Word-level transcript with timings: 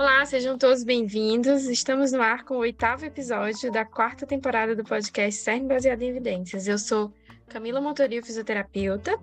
Olá, 0.00 0.24
sejam 0.24 0.56
todos 0.56 0.82
bem-vindos. 0.82 1.64
Estamos 1.64 2.10
no 2.10 2.22
ar 2.22 2.42
com 2.42 2.54
o 2.54 2.60
oitavo 2.60 3.04
episódio 3.04 3.70
da 3.70 3.84
quarta 3.84 4.26
temporada 4.26 4.74
do 4.74 4.82
podcast 4.82 5.42
CERN 5.42 5.66
Baseado 5.66 6.00
em 6.00 6.08
Evidências. 6.08 6.66
Eu 6.66 6.78
sou 6.78 7.12
Camila 7.46 7.82
Montorio, 7.82 8.24
fisioterapeuta, 8.24 9.20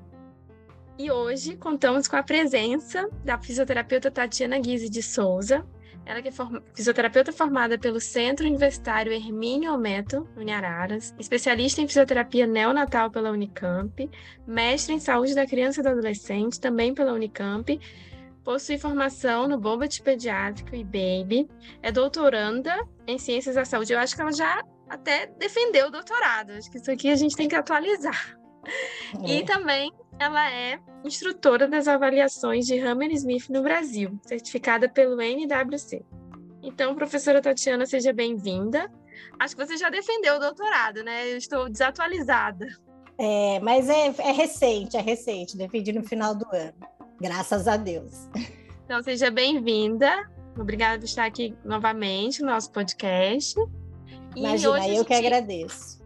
e 0.96 1.10
hoje 1.10 1.56
contamos 1.56 2.08
com 2.08 2.16
a 2.16 2.22
presença 2.22 3.10
da 3.26 3.40
fisioterapeuta 3.40 4.12
Tatiana 4.12 4.60
Guise 4.60 4.88
de 4.88 5.02
Souza, 5.02 5.66
ela 6.06 6.22
que 6.22 6.28
é 6.28 6.32
form... 6.32 6.60
fisioterapeuta 6.76 7.32
formada 7.32 7.76
pelo 7.80 8.00
Centro 8.00 8.46
Universitário 8.46 9.12
Hermínio 9.12 9.74
Ometo, 9.74 10.30
Uniararas, 10.38 11.12
especialista 11.18 11.82
em 11.82 11.88
fisioterapia 11.88 12.46
neonatal 12.46 13.10
pela 13.10 13.32
Unicamp, 13.32 14.08
mestre 14.46 14.94
em 14.94 15.00
saúde 15.00 15.34
da 15.34 15.48
criança 15.48 15.80
e 15.80 15.84
do 15.84 15.90
adolescente, 15.90 16.60
também 16.60 16.94
pela 16.94 17.14
Unicamp, 17.14 17.80
possui 18.48 18.78
formação 18.78 19.46
no 19.46 19.60
Bobat 19.60 20.02
Pediátrico 20.02 20.74
e 20.74 20.82
Baby, 20.82 21.50
é 21.82 21.92
doutoranda 21.92 22.74
em 23.06 23.18
Ciências 23.18 23.56
da 23.56 23.66
Saúde. 23.66 23.92
Eu 23.92 24.00
acho 24.00 24.16
que 24.16 24.22
ela 24.22 24.32
já 24.32 24.64
até 24.88 25.28
defendeu 25.38 25.88
o 25.88 25.92
doutorado, 25.92 26.52
acho 26.52 26.72
que 26.72 26.78
isso 26.78 26.90
aqui 26.90 27.10
a 27.10 27.16
gente 27.18 27.36
tem 27.36 27.50
que 27.50 27.56
atualizar. 27.56 28.40
É. 29.22 29.32
E 29.32 29.44
também 29.44 29.92
ela 30.18 30.50
é 30.50 30.80
instrutora 31.04 31.68
das 31.68 31.90
avaliações 31.90 32.66
de 32.66 32.80
Hammer-Smith 32.80 33.50
no 33.50 33.62
Brasil, 33.62 34.18
certificada 34.26 34.88
pelo 34.88 35.22
NWC. 35.22 36.06
Então, 36.64 36.96
professora 36.96 37.42
Tatiana, 37.42 37.86
seja 37.86 38.14
bem-vinda. 38.14 38.90
Acho 39.38 39.58
que 39.58 39.66
você 39.66 39.76
já 39.76 39.90
defendeu 39.90 40.36
o 40.36 40.40
doutorado, 40.40 41.04
né? 41.04 41.34
Eu 41.34 41.38
estou 41.38 41.70
desatualizada. 41.70 42.66
É, 43.18 43.60
mas 43.60 43.90
é, 43.90 44.08
é 44.20 44.32
recente, 44.32 44.96
é 44.96 45.02
recente. 45.02 45.58
Defendi 45.58 45.92
no 45.92 46.04
final 46.04 46.34
do 46.34 46.46
ano. 46.56 46.97
Graças 47.20 47.68
a 47.68 47.78
Deus. 47.78 48.28
Então, 48.86 49.02
seja 49.04 49.30
bem-vinda. 49.30 50.30
Obrigada 50.58 50.98
por 50.98 51.06
estar 51.06 51.26
aqui 51.26 51.56
novamente 51.66 52.42
no 52.42 52.48
nosso 52.48 52.72
podcast. 52.72 53.60
Imagina, 54.36 54.88
eu 54.88 55.04
que 55.04 55.14
agradeço. 55.14 55.98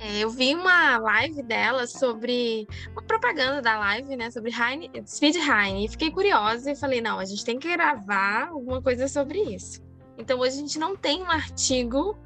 É, 0.00 0.20
eu 0.20 0.30
vi 0.30 0.54
uma 0.54 0.96
live 0.96 1.42
dela 1.42 1.86
sobre 1.86 2.66
uma 2.92 3.02
propaganda 3.02 3.60
da 3.60 3.78
live, 3.78 4.16
né, 4.16 4.30
sobre 4.30 4.50
Heine, 4.50 4.90
Speed 5.06 5.36
Heine, 5.36 5.84
e 5.84 5.88
fiquei 5.88 6.10
curiosa 6.10 6.70
e 6.70 6.76
falei, 6.76 7.02
não, 7.02 7.18
a 7.18 7.24
gente 7.26 7.44
tem 7.44 7.58
que 7.58 7.70
gravar 7.70 8.48
alguma 8.48 8.80
coisa 8.80 9.06
sobre 9.08 9.38
isso. 9.40 9.82
Então 10.16 10.38
hoje 10.38 10.56
a 10.56 10.60
gente 10.60 10.78
não 10.78 10.96
tem 10.96 11.22
um 11.22 11.30
artigo, 11.30 12.16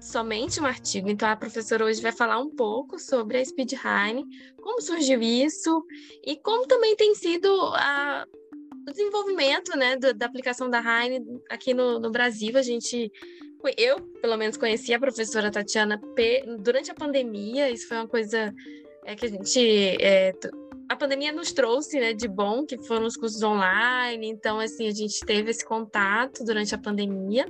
somente 0.00 0.60
um 0.60 0.66
artigo, 0.66 1.08
então 1.08 1.28
a 1.28 1.36
professora 1.36 1.84
hoje 1.84 2.00
vai 2.00 2.12
falar 2.12 2.38
um 2.38 2.50
pouco 2.50 2.98
sobre 2.98 3.38
a 3.38 3.44
Speed 3.44 3.72
Heine, 3.72 4.24
como 4.62 4.80
surgiu 4.80 5.20
isso 5.20 5.84
e 6.24 6.36
como 6.36 6.66
também 6.66 6.96
tem 6.96 7.14
sido 7.14 7.48
a, 7.74 8.26
o 8.86 8.90
desenvolvimento, 8.90 9.76
né, 9.76 9.96
da, 9.96 10.12
da 10.12 10.26
aplicação 10.26 10.70
da 10.70 10.78
Heine 10.80 11.24
aqui 11.50 11.74
no, 11.74 11.98
no 11.98 12.10
Brasil. 12.10 12.56
A 12.56 12.62
gente 12.62 13.10
eu, 13.76 14.00
pelo 14.20 14.36
menos, 14.36 14.56
conheci 14.56 14.94
a 14.94 15.00
professora 15.00 15.50
Tatiana 15.50 16.00
durante 16.60 16.90
a 16.90 16.94
pandemia. 16.94 17.70
Isso 17.70 17.88
foi 17.88 17.96
uma 17.96 18.06
coisa 18.06 18.54
é, 19.04 19.16
que 19.16 19.26
a 19.26 19.28
gente. 19.28 19.96
É, 20.00 20.32
a 20.88 20.96
pandemia 20.96 21.32
nos 21.32 21.52
trouxe 21.52 21.98
né, 21.98 22.14
de 22.14 22.28
bom, 22.28 22.64
que 22.64 22.78
foram 22.78 23.06
os 23.06 23.16
cursos 23.16 23.42
online. 23.42 24.28
Então, 24.28 24.58
assim, 24.58 24.86
a 24.86 24.92
gente 24.92 25.20
teve 25.26 25.50
esse 25.50 25.64
contato 25.64 26.44
durante 26.44 26.74
a 26.74 26.78
pandemia. 26.78 27.46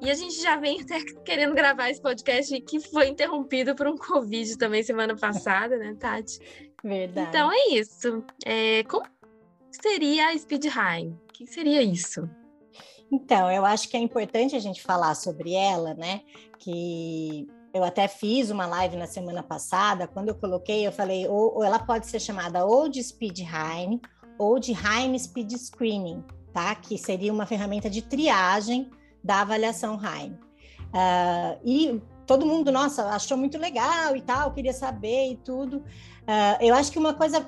E 0.00 0.10
a 0.10 0.14
gente 0.14 0.40
já 0.40 0.56
vem 0.56 0.80
até 0.80 0.98
querendo 1.24 1.54
gravar 1.54 1.90
esse 1.90 2.00
podcast 2.00 2.58
que 2.62 2.80
foi 2.80 3.08
interrompido 3.08 3.74
por 3.74 3.86
um 3.86 3.96
Covid 3.96 4.56
também 4.56 4.82
semana 4.82 5.14
passada, 5.14 5.76
né, 5.76 5.94
Tati? 5.98 6.38
Verdade. 6.82 7.28
Então 7.28 7.50
é 7.52 7.74
isso. 7.74 8.24
É, 8.44 8.82
como 8.84 9.04
seria 9.70 10.28
a 10.28 10.38
Speed 10.38 10.64
High? 10.66 11.08
O 11.08 11.32
que 11.32 11.46
seria 11.46 11.82
isso? 11.82 12.28
Então, 13.12 13.50
eu 13.50 13.64
acho 13.64 13.88
que 13.88 13.96
é 13.96 14.00
importante 14.00 14.54
a 14.54 14.60
gente 14.60 14.82
falar 14.82 15.14
sobre 15.14 15.52
ela, 15.52 15.94
né? 15.94 16.22
Que 16.58 17.46
eu 17.74 17.82
até 17.82 18.08
fiz 18.08 18.50
uma 18.50 18.66
live 18.66 18.96
na 18.96 19.06
semana 19.06 19.42
passada, 19.42 20.06
quando 20.06 20.28
eu 20.28 20.34
coloquei, 20.34 20.86
eu 20.86 20.92
falei, 20.92 21.26
ou, 21.26 21.56
ou 21.56 21.64
ela 21.64 21.78
pode 21.78 22.06
ser 22.06 22.20
chamada 22.20 22.64
ou 22.64 22.88
de 22.88 23.02
Speed 23.02 23.40
Heine 23.40 24.00
ou 24.38 24.58
de 24.58 24.72
Heine 24.72 25.18
Speed 25.18 25.52
Screening, 25.52 26.24
tá? 26.52 26.74
Que 26.74 26.96
seria 26.96 27.32
uma 27.32 27.46
ferramenta 27.46 27.90
de 27.90 28.00
triagem 28.00 28.90
da 29.22 29.40
avaliação 29.40 29.98
Heine. 30.02 30.38
Uh, 30.90 31.60
e 31.64 32.02
todo 32.26 32.46
mundo, 32.46 32.70
nossa, 32.72 33.04
achou 33.08 33.36
muito 33.36 33.58
legal 33.58 34.16
e 34.16 34.22
tal, 34.22 34.52
queria 34.52 34.72
saber 34.72 35.32
e 35.32 35.36
tudo. 35.36 35.78
Uh, 35.78 36.56
eu 36.60 36.74
acho 36.74 36.90
que 36.92 36.98
uma 36.98 37.14
coisa 37.14 37.46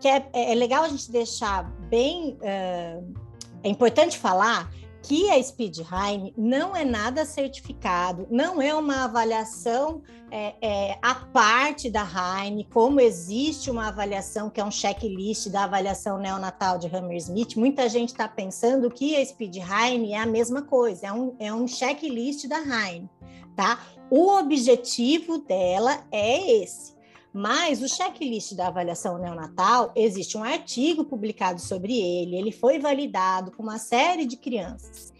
que 0.00 0.08
é, 0.08 0.28
é 0.32 0.54
legal 0.54 0.84
a 0.84 0.88
gente 0.88 1.10
deixar 1.10 1.64
bem, 1.88 2.38
uh, 2.40 3.14
é 3.62 3.68
importante 3.68 4.18
falar 4.18 4.70
que 5.06 5.30
a 5.30 5.40
Speedheim 5.40 6.34
não 6.36 6.74
é 6.74 6.84
nada 6.84 7.24
certificado, 7.24 8.26
não 8.28 8.60
é 8.60 8.74
uma 8.74 9.04
avaliação 9.04 10.02
é, 10.32 10.54
é, 10.60 10.98
à 11.00 11.14
parte 11.14 11.88
da 11.88 12.02
Heine, 12.02 12.64
como 12.64 13.00
existe 13.00 13.70
uma 13.70 13.86
avaliação 13.86 14.50
que 14.50 14.60
é 14.60 14.64
um 14.64 14.70
checklist 14.70 15.48
da 15.48 15.62
avaliação 15.62 16.18
neonatal 16.18 16.76
de 16.76 16.88
Hammersmith, 16.88 17.54
muita 17.54 17.88
gente 17.88 18.08
está 18.08 18.26
pensando 18.26 18.90
que 18.90 19.14
a 19.14 19.24
Speedheim 19.24 20.12
é 20.12 20.18
a 20.18 20.26
mesma 20.26 20.62
coisa, 20.62 21.06
é 21.06 21.12
um, 21.12 21.36
é 21.38 21.54
um 21.54 21.68
checklist 21.68 22.48
da 22.48 22.58
Heine, 22.58 23.08
tá? 23.54 23.78
O 24.10 24.36
objetivo 24.36 25.38
dela 25.38 26.04
é 26.10 26.62
esse, 26.62 26.95
mas 27.36 27.82
o 27.82 27.88
checklist 27.88 28.54
da 28.54 28.68
avaliação 28.68 29.18
neonatal, 29.18 29.92
existe 29.94 30.38
um 30.38 30.42
artigo 30.42 31.04
publicado 31.04 31.60
sobre 31.60 31.92
ele, 31.92 32.34
ele 32.34 32.50
foi 32.50 32.78
validado 32.78 33.52
com 33.52 33.62
uma 33.62 33.78
série 33.78 34.24
de 34.24 34.38
crianças. 34.38 35.12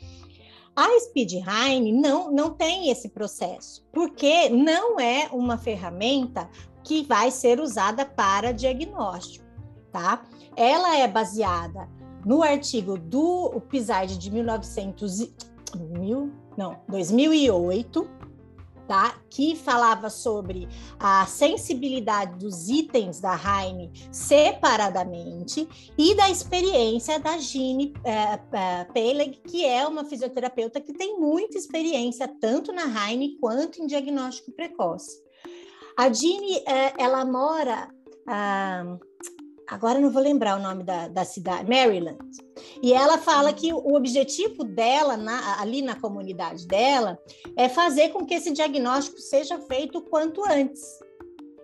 A 0.74 0.88
Speedheim 1.00 1.92
não, 1.92 2.32
não 2.32 2.54
tem 2.54 2.88
esse 2.88 3.10
processo, 3.10 3.84
porque 3.92 4.48
não 4.48 4.98
é 4.98 5.28
uma 5.30 5.58
ferramenta 5.58 6.48
que 6.82 7.02
vai 7.02 7.30
ser 7.30 7.60
usada 7.60 8.06
para 8.06 8.50
diagnóstico, 8.50 9.44
tá? 9.92 10.24
Ela 10.56 10.96
é 10.96 11.06
baseada 11.06 11.86
no 12.24 12.42
artigo 12.42 12.96
do 12.96 13.60
PISARD 13.68 14.16
de 14.16 14.30
1900, 14.30 15.34
mil, 15.98 16.32
não, 16.56 16.78
2008, 16.88 18.08
tá? 18.86 19.20
que 19.28 19.54
falava 19.54 20.08
sobre 20.08 20.68
a 20.98 21.26
sensibilidade 21.26 22.38
dos 22.38 22.68
itens 22.68 23.20
da 23.20 23.34
Heine 23.34 23.90
separadamente 24.10 25.68
e 25.96 26.14
da 26.14 26.30
experiência 26.30 27.18
da 27.18 27.38
Gine 27.38 27.92
é, 28.04 28.40
é, 28.52 28.84
Peleg, 28.84 29.40
que 29.46 29.64
é 29.64 29.86
uma 29.86 30.04
fisioterapeuta 30.04 30.80
que 30.80 30.92
tem 30.92 31.18
muita 31.18 31.58
experiência 31.58 32.28
tanto 32.40 32.72
na 32.72 32.84
Heine 32.84 33.36
quanto 33.38 33.82
em 33.82 33.86
diagnóstico 33.86 34.52
precoce. 34.52 35.20
A 35.96 36.12
Gine, 36.12 36.62
é, 36.66 36.94
ela 36.98 37.24
mora 37.24 37.88
ah, 38.26 38.98
agora 39.66 39.98
não 39.98 40.10
vou 40.10 40.22
lembrar 40.22 40.58
o 40.58 40.62
nome 40.62 40.82
da, 40.82 41.08
da 41.08 41.24
cidade, 41.24 41.68
Maryland. 41.68 42.18
E 42.82 42.92
ela 42.92 43.18
fala 43.18 43.52
que 43.52 43.72
o 43.72 43.94
objetivo 43.94 44.64
dela, 44.64 45.16
na, 45.16 45.60
ali 45.60 45.82
na 45.82 45.98
comunidade 45.98 46.66
dela, 46.66 47.18
é 47.56 47.68
fazer 47.68 48.10
com 48.10 48.24
que 48.24 48.34
esse 48.34 48.52
diagnóstico 48.52 49.18
seja 49.18 49.58
feito 49.60 50.00
quanto 50.00 50.44
antes. 50.44 50.82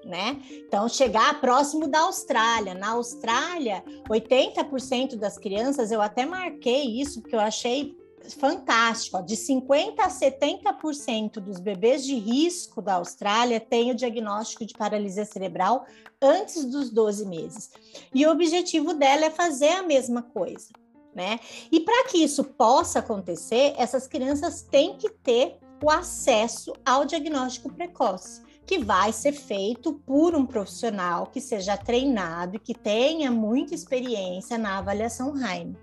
Né? 0.04 0.42
Então, 0.50 0.88
chegar 0.88 1.40
próximo 1.40 1.86
da 1.86 2.00
Austrália. 2.00 2.74
Na 2.74 2.90
Austrália, 2.90 3.84
80% 4.08 5.14
das 5.14 5.38
crianças, 5.38 5.92
eu 5.92 6.02
até 6.02 6.26
marquei 6.26 7.00
isso, 7.00 7.20
porque 7.20 7.36
eu 7.36 7.40
achei 7.40 7.96
fantástico. 8.30 9.16
Ó, 9.16 9.20
de 9.20 9.36
50% 9.36 9.98
a 9.98 10.08
70% 10.08 11.34
dos 11.34 11.58
bebês 11.58 12.04
de 12.04 12.14
risco 12.14 12.80
da 12.80 12.94
Austrália 12.94 13.60
têm 13.60 13.90
o 13.90 13.94
diagnóstico 13.94 14.64
de 14.64 14.74
paralisia 14.74 15.24
cerebral 15.24 15.86
antes 16.20 16.64
dos 16.64 16.90
12 16.90 17.26
meses. 17.26 17.70
E 18.14 18.26
o 18.26 18.30
objetivo 18.30 18.94
dela 18.94 19.26
é 19.26 19.30
fazer 19.30 19.70
a 19.70 19.82
mesma 19.82 20.22
coisa. 20.22 20.68
Né? 21.14 21.38
E 21.70 21.80
para 21.80 22.08
que 22.08 22.18
isso 22.18 22.42
possa 22.42 23.00
acontecer, 23.00 23.74
essas 23.76 24.06
crianças 24.06 24.62
têm 24.62 24.96
que 24.96 25.10
ter 25.10 25.58
o 25.82 25.90
acesso 25.90 26.72
ao 26.86 27.04
diagnóstico 27.04 27.72
precoce, 27.72 28.40
que 28.64 28.78
vai 28.78 29.12
ser 29.12 29.32
feito 29.32 29.94
por 30.06 30.34
um 30.34 30.46
profissional 30.46 31.26
que 31.26 31.40
seja 31.40 31.76
treinado 31.76 32.56
e 32.56 32.60
que 32.60 32.72
tenha 32.72 33.30
muita 33.30 33.74
experiência 33.74 34.56
na 34.56 34.78
avaliação 34.78 35.36
Heine. 35.36 35.76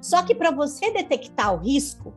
Só 0.00 0.22
que 0.22 0.34
para 0.34 0.50
você 0.50 0.90
detectar 0.90 1.54
o 1.54 1.58
risco, 1.58 2.12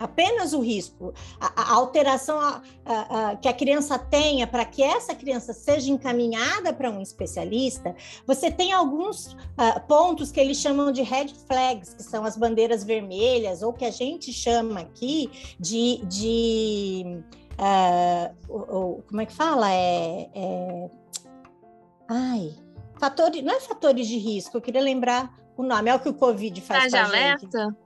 apenas 0.00 0.54
o 0.54 0.60
risco, 0.60 1.12
a, 1.38 1.62
a 1.62 1.74
alteração 1.74 2.40
a, 2.40 2.62
a, 2.86 3.36
que 3.36 3.46
a 3.46 3.52
criança 3.52 3.98
tenha 3.98 4.46
para 4.46 4.64
que 4.64 4.82
essa 4.82 5.14
criança 5.14 5.52
seja 5.52 5.90
encaminhada 5.90 6.72
para 6.72 6.90
um 6.90 7.02
especialista, 7.02 7.94
você 8.26 8.50
tem 8.50 8.72
alguns 8.72 9.34
uh, 9.34 9.80
pontos 9.86 10.32
que 10.32 10.40
eles 10.40 10.56
chamam 10.56 10.90
de 10.90 11.02
red 11.02 11.28
flags, 11.46 11.92
que 11.92 12.02
são 12.02 12.24
as 12.24 12.36
bandeiras 12.36 12.82
vermelhas, 12.82 13.62
ou 13.62 13.74
que 13.74 13.84
a 13.84 13.90
gente 13.90 14.32
chama 14.32 14.80
aqui 14.80 15.30
de. 15.60 16.00
de 16.06 17.22
uh, 17.58 18.34
o, 18.48 18.58
o, 18.58 19.02
como 19.02 19.20
é 19.20 19.26
que 19.26 19.34
fala? 19.34 19.70
É, 19.70 20.30
é... 20.34 20.90
Ai, 22.08 22.54
fatores, 22.98 23.44
não 23.44 23.54
é 23.54 23.60
fatores 23.60 24.08
de 24.08 24.16
risco, 24.16 24.56
eu 24.56 24.62
queria 24.62 24.80
lembrar 24.80 25.38
o 25.60 25.66
nome, 25.66 25.90
é 25.90 25.94
o 25.94 26.00
que 26.00 26.08
o 26.08 26.14
Covid 26.14 26.60
faz 26.60 26.90
Traje 26.90 26.96
alerta? 26.96 27.76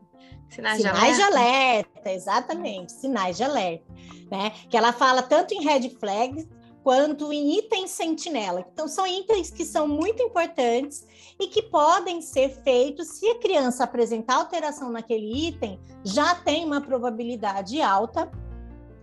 Sinais, 0.49 0.77
sinais 0.77 0.83
de, 0.83 0.87
alerta. 0.89 1.17
de 1.17 1.23
alerta, 1.23 2.13
exatamente, 2.13 2.93
sinais 2.93 3.37
de 3.37 3.43
alerta, 3.43 3.85
né? 4.31 4.51
Que 4.69 4.77
ela 4.77 4.93
fala 4.93 5.23
tanto 5.23 5.53
em 5.53 5.65
red 5.65 5.91
flags 5.91 6.47
quanto 6.85 7.33
em 7.33 7.59
itens 7.59 7.91
sentinela. 7.91 8.65
Então, 8.73 8.87
são 8.87 9.07
itens 9.07 9.51
que 9.51 9.65
são 9.65 9.89
muito 9.89 10.23
importantes 10.23 11.07
e 11.41 11.49
que 11.49 11.63
podem 11.63 12.21
ser 12.21 12.51
feitos 12.63 13.09
se 13.09 13.27
a 13.27 13.39
criança 13.39 13.85
apresentar 13.85 14.37
alteração 14.37 14.91
naquele 14.91 15.49
item, 15.49 15.81
já 16.05 16.35
tem 16.35 16.65
uma 16.65 16.83
probabilidade 16.83 17.81
alta 17.81 18.31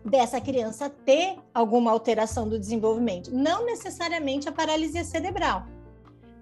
dessa 0.05 0.39
criança 0.39 0.89
ter 0.89 1.37
alguma 1.53 1.91
alteração 1.91 2.47
do 2.47 2.59
desenvolvimento, 2.59 3.31
não 3.33 3.65
necessariamente 3.65 4.47
a 4.47 4.51
paralisia 4.51 5.03
cerebral, 5.03 5.65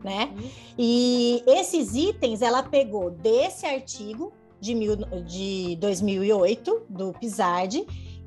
né? 0.04 0.34
Uhum. 0.34 0.50
E 0.78 1.44
esses 1.48 1.96
itens 1.96 2.42
ela 2.42 2.64
pegou 2.64 3.12
desse 3.12 3.66
artigo 3.66 4.32
de, 4.60 4.76
mil, 4.76 4.96
de 5.26 5.76
2008 5.78 6.86
do 6.90 7.14
Pizardi 7.14 7.86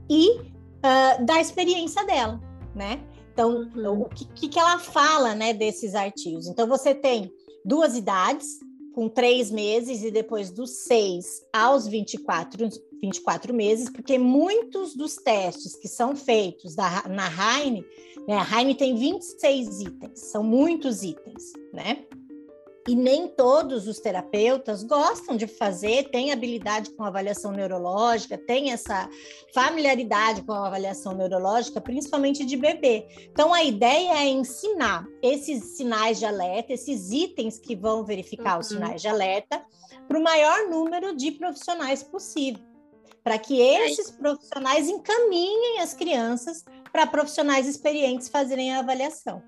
e 0.08 0.38
uh, 0.38 1.24
da 1.24 1.40
experiência 1.40 2.04
dela, 2.04 2.40
né? 2.74 3.00
Então, 3.32 3.70
uhum. 3.74 4.02
o 4.02 4.08
que, 4.08 4.48
que 4.48 4.58
ela 4.58 4.78
fala, 4.78 5.34
né, 5.34 5.54
desses 5.54 5.94
artigos? 5.94 6.46
Então, 6.46 6.68
você 6.68 6.94
tem 6.94 7.32
duas 7.64 7.96
idades, 7.96 8.46
com 8.94 9.08
três 9.08 9.50
meses 9.50 10.02
e 10.02 10.10
depois 10.10 10.50
dos 10.50 10.84
seis 10.84 11.42
aos 11.52 11.86
24, 11.86 12.68
24 13.02 13.52
meses, 13.52 13.90
porque 13.90 14.16
muitos 14.16 14.94
dos 14.94 15.16
testes 15.16 15.74
que 15.74 15.88
são 15.88 16.14
feitos 16.14 16.76
da, 16.76 17.02
na 17.08 17.26
Heine, 17.26 17.84
né, 18.28 18.36
a 18.36 18.58
Heine 18.58 18.76
tem 18.76 18.94
26 18.94 19.80
itens, 19.80 20.20
são 20.20 20.44
muitos 20.44 21.02
itens, 21.02 21.52
né? 21.72 22.04
E 22.88 22.96
nem 22.96 23.28
todos 23.28 23.86
os 23.86 24.00
terapeutas 24.00 24.82
gostam 24.82 25.36
de 25.36 25.46
fazer, 25.46 26.10
têm 26.10 26.32
habilidade 26.32 26.90
com 26.90 27.04
avaliação 27.04 27.52
neurológica, 27.52 28.36
têm 28.36 28.72
essa 28.72 29.08
familiaridade 29.54 30.42
com 30.42 30.52
a 30.52 30.66
avaliação 30.66 31.14
neurológica, 31.14 31.80
principalmente 31.80 32.44
de 32.44 32.56
bebê. 32.56 33.06
Então, 33.30 33.54
a 33.54 33.62
ideia 33.62 34.24
é 34.24 34.26
ensinar 34.26 35.06
esses 35.22 35.76
sinais 35.76 36.18
de 36.18 36.26
alerta, 36.26 36.72
esses 36.72 37.12
itens 37.12 37.56
que 37.56 37.76
vão 37.76 38.04
verificar 38.04 38.54
uhum. 38.54 38.60
os 38.60 38.66
sinais 38.66 39.00
de 39.00 39.06
alerta, 39.06 39.64
para 40.08 40.18
o 40.18 40.22
maior 40.22 40.68
número 40.68 41.14
de 41.14 41.30
profissionais 41.30 42.02
possível, 42.02 42.71
para 43.22 43.38
que 43.38 43.60
esses 43.60 44.10
profissionais 44.10 44.88
encaminhem 44.88 45.80
as 45.80 45.94
crianças 45.94 46.64
para 46.92 47.06
profissionais 47.06 47.66
experientes 47.66 48.28
fazerem 48.28 48.74
a 48.74 48.80
avaliação. 48.80 49.42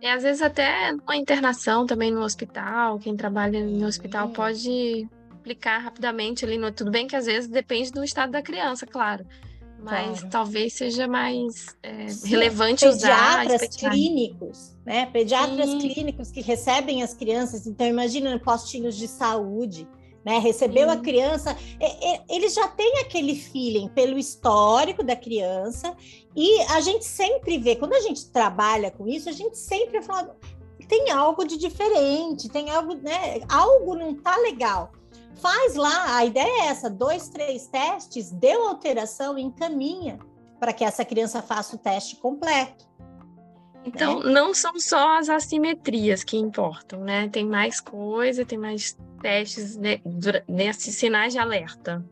E 0.00 0.06
às 0.06 0.22
vezes 0.22 0.42
até 0.42 0.92
uma 0.92 1.16
internação 1.16 1.86
também 1.86 2.10
no 2.10 2.22
hospital, 2.22 2.98
quem 2.98 3.16
trabalha 3.16 3.58
em 3.58 3.84
hospital 3.84 4.30
pode 4.30 5.08
aplicar 5.30 5.78
rapidamente 5.78 6.44
ali 6.44 6.58
no. 6.58 6.72
Tudo 6.72 6.90
bem 6.90 7.06
que 7.06 7.16
às 7.16 7.26
vezes 7.26 7.48
depende 7.48 7.90
do 7.92 8.02
estado 8.02 8.32
da 8.32 8.42
criança, 8.42 8.86
claro. 8.86 9.26
Mas 9.78 10.20
claro. 10.20 10.30
talvez 10.30 10.72
seja 10.72 11.06
mais 11.06 11.76
é, 11.82 12.06
relevante 12.24 12.86
usar. 12.86 13.42
Pediatras 13.42 13.76
clínicos, 13.76 14.76
né? 14.84 15.06
Pediatras 15.06 15.68
Sim. 15.70 15.78
clínicos 15.78 16.30
que 16.30 16.40
recebem 16.40 17.02
as 17.02 17.12
crianças, 17.12 17.66
então 17.66 17.86
imagina 17.86 18.38
postinhos 18.38 18.96
de 18.96 19.06
saúde 19.06 19.86
né? 20.24 20.38
Recebeu 20.38 20.88
a 20.90 20.96
criança, 20.96 21.56
eles 22.28 22.54
já 22.54 22.68
têm 22.68 22.98
aquele 23.00 23.34
feeling 23.34 23.88
pelo 23.88 24.18
histórico 24.18 25.02
da 25.02 25.14
criança 25.14 25.94
e 26.34 26.60
a 26.62 26.80
gente 26.80 27.04
sempre 27.04 27.58
vê, 27.58 27.76
quando 27.76 27.94
a 27.94 28.00
gente 28.00 28.30
trabalha 28.30 28.90
com 28.90 29.06
isso, 29.06 29.28
a 29.28 29.32
gente 29.32 29.58
sempre 29.58 30.02
fala 30.02 30.36
tem 30.88 31.10
algo 31.10 31.44
de 31.44 31.56
diferente, 31.56 32.48
tem 32.48 32.70
algo, 32.70 32.94
né? 32.94 33.40
Algo 33.48 33.94
não 33.94 34.14
tá 34.14 34.36
legal. 34.36 34.92
Faz 35.36 35.74
lá, 35.74 36.16
a 36.16 36.24
ideia 36.24 36.64
é 36.64 36.66
essa: 36.66 36.88
dois, 36.88 37.28
três 37.28 37.66
testes, 37.66 38.30
deu 38.30 38.68
alteração, 38.68 39.38
encaminha 39.38 40.18
para 40.58 40.72
que 40.72 40.84
essa 40.84 41.04
criança 41.04 41.42
faça 41.42 41.76
o 41.76 41.78
teste 41.78 42.16
completo. 42.16 42.86
Então, 43.84 44.20
né? 44.20 44.32
não 44.32 44.54
são 44.54 44.78
só 44.80 45.18
as 45.18 45.28
assimetrias 45.28 46.24
que 46.24 46.36
importam, 46.36 47.00
né? 47.00 47.28
Tem 47.28 47.44
mais 47.44 47.80
coisa, 47.80 48.44
tem 48.44 48.56
mais 48.56 48.96
testes 49.24 49.78
nesses 50.46 50.96
sinais 50.96 51.32
de 51.32 51.38
alerta? 51.38 52.04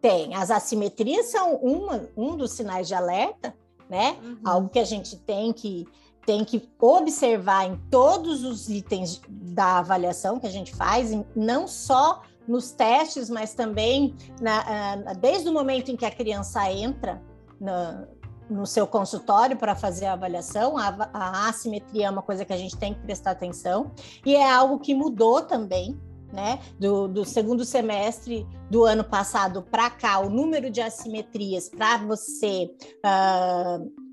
Tem. 0.00 0.36
As 0.36 0.52
assimetrias 0.52 1.26
são 1.32 1.56
uma, 1.56 2.08
um 2.16 2.36
dos 2.36 2.52
sinais 2.52 2.86
de 2.86 2.94
alerta, 2.94 3.52
né? 3.90 4.16
Uhum. 4.22 4.38
Algo 4.44 4.68
que 4.68 4.78
a 4.78 4.84
gente 4.84 5.16
tem 5.16 5.52
que 5.52 5.84
tem 6.24 6.42
que 6.42 6.66
observar 6.80 7.66
em 7.66 7.76
todos 7.90 8.44
os 8.44 8.70
itens 8.70 9.20
da 9.28 9.78
avaliação 9.80 10.40
que 10.40 10.46
a 10.46 10.50
gente 10.50 10.74
faz, 10.74 11.10
não 11.36 11.68
só 11.68 12.22
nos 12.48 12.70
testes, 12.70 13.28
mas 13.28 13.52
também 13.52 14.14
na, 14.40 15.12
desde 15.20 15.50
o 15.50 15.52
momento 15.52 15.90
em 15.90 15.96
que 15.96 16.06
a 16.06 16.10
criança 16.10 16.70
entra 16.72 17.20
na, 17.60 18.06
no 18.48 18.64
seu 18.64 18.86
consultório 18.86 19.54
para 19.58 19.74
fazer 19.74 20.06
a 20.06 20.14
avaliação. 20.14 20.78
A, 20.78 21.10
a 21.12 21.48
assimetria 21.50 22.06
é 22.06 22.10
uma 22.10 22.22
coisa 22.22 22.42
que 22.42 22.54
a 22.54 22.58
gente 22.58 22.74
tem 22.74 22.94
que 22.94 23.00
prestar 23.00 23.32
atenção 23.32 23.90
e 24.24 24.34
é 24.34 24.50
algo 24.50 24.78
que 24.78 24.94
mudou 24.94 25.42
também 25.42 26.00
né, 26.34 26.58
do, 26.78 27.06
do, 27.06 27.24
segundo 27.24 27.64
semestre 27.64 28.44
do 28.68 28.84
ano 28.84 29.04
passado 29.04 29.62
para 29.62 29.88
cá, 29.88 30.18
o 30.18 30.28
número 30.28 30.68
de 30.68 30.80
assimetrias 30.80 31.68
para 31.68 31.98
você 31.98 32.68
uh, 33.06 34.04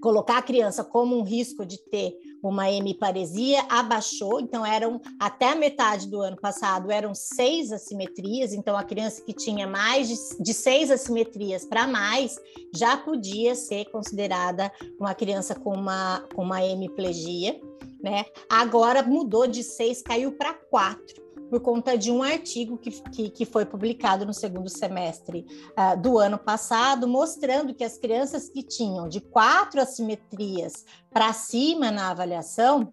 colocar 0.00 0.38
a 0.38 0.42
criança 0.42 0.84
como 0.84 1.18
um 1.18 1.22
risco 1.22 1.66
de 1.66 1.78
ter 1.78 2.16
uma 2.42 2.70
hemiparesia 2.70 3.64
abaixou, 3.68 4.40
então 4.40 4.66
eram 4.66 5.00
até 5.18 5.50
a 5.50 5.54
metade 5.54 6.08
do 6.08 6.20
ano 6.20 6.36
passado 6.36 6.90
eram 6.90 7.14
seis 7.14 7.70
assimetrias, 7.70 8.52
então 8.52 8.76
a 8.76 8.82
criança 8.82 9.22
que 9.22 9.32
tinha 9.32 9.66
mais 9.66 10.08
de, 10.08 10.42
de 10.42 10.52
seis 10.52 10.90
assimetrias 10.90 11.64
para 11.64 11.86
mais 11.86 12.36
já 12.74 12.96
podia 12.96 13.54
ser 13.54 13.84
considerada 13.92 14.72
uma 14.98 15.14
criança 15.14 15.54
com 15.54 15.72
uma, 15.72 16.24
com 16.34 16.42
uma 16.42 16.64
hemiplegia, 16.64 17.60
né? 18.02 18.24
Agora 18.48 19.04
mudou 19.04 19.46
de 19.46 19.62
seis, 19.62 20.02
caiu 20.02 20.32
para 20.32 20.52
quatro 20.52 21.22
por 21.52 21.60
conta 21.60 21.98
de 21.98 22.10
um 22.10 22.22
artigo 22.22 22.78
que, 22.78 22.90
que, 22.90 23.28
que 23.28 23.44
foi 23.44 23.66
publicado 23.66 24.24
no 24.24 24.32
segundo 24.32 24.70
semestre 24.70 25.44
uh, 25.78 26.00
do 26.00 26.16
ano 26.16 26.38
passado, 26.38 27.06
mostrando 27.06 27.74
que 27.74 27.84
as 27.84 27.98
crianças 27.98 28.48
que 28.48 28.62
tinham 28.62 29.06
de 29.06 29.20
quatro 29.20 29.78
assimetrias 29.78 30.86
para 31.10 31.30
cima 31.34 31.90
na 31.90 32.10
avaliação, 32.10 32.90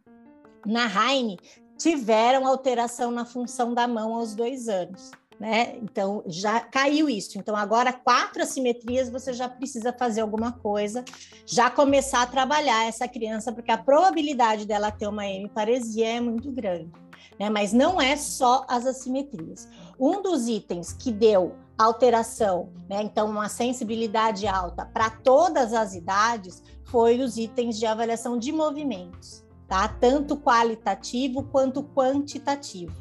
na 0.66 0.88
Heine, 0.88 1.40
tiveram 1.78 2.46
alteração 2.46 3.12
na 3.12 3.24
função 3.24 3.74
da 3.74 3.88
mão 3.88 4.14
aos 4.14 4.36
dois 4.36 4.68
anos. 4.68 5.10
Né? 5.40 5.78
Então 5.78 6.22
já 6.28 6.60
caiu 6.60 7.10
isso. 7.10 7.40
Então 7.40 7.56
agora 7.56 7.94
quatro 7.94 8.44
assimetrias 8.44 9.10
você 9.10 9.32
já 9.32 9.48
precisa 9.48 9.94
fazer 9.94 10.20
alguma 10.20 10.52
coisa, 10.52 11.06
já 11.46 11.70
começar 11.70 12.24
a 12.24 12.28
trabalhar 12.28 12.86
essa 12.86 13.08
criança, 13.08 13.54
porque 13.54 13.72
a 13.72 13.78
probabilidade 13.78 14.66
dela 14.66 14.92
ter 14.92 15.08
uma 15.08 15.26
hemiparesia 15.26 16.18
é 16.18 16.20
muito 16.20 16.52
grande 16.52 16.92
né? 17.40 17.50
Mas 17.50 17.72
não 17.72 18.02
é 18.02 18.18
só 18.18 18.66
as 18.68 18.86
assimetrias. 18.86 19.68
Um 19.98 20.22
dos 20.22 20.48
itens 20.48 20.92
que 20.92 21.12
deu 21.12 21.56
alteração, 21.78 22.70
né? 22.90 23.02
Então, 23.02 23.30
uma 23.30 23.48
sensibilidade 23.48 24.46
alta 24.46 24.86
para 24.86 25.10
todas 25.10 25.74
as 25.74 25.96
idades 25.96 26.62
foi 26.84 27.22
os 27.22 27.38
itens 27.38 27.80
de 27.80 27.86
avaliação 27.86 28.38
de 28.38 28.52
movimentos, 28.52 29.46
tá? 29.68 29.88
Tanto 29.88 30.36
qualitativo 30.36 31.44
quanto 31.44 31.84
quantitativo. 31.84 32.94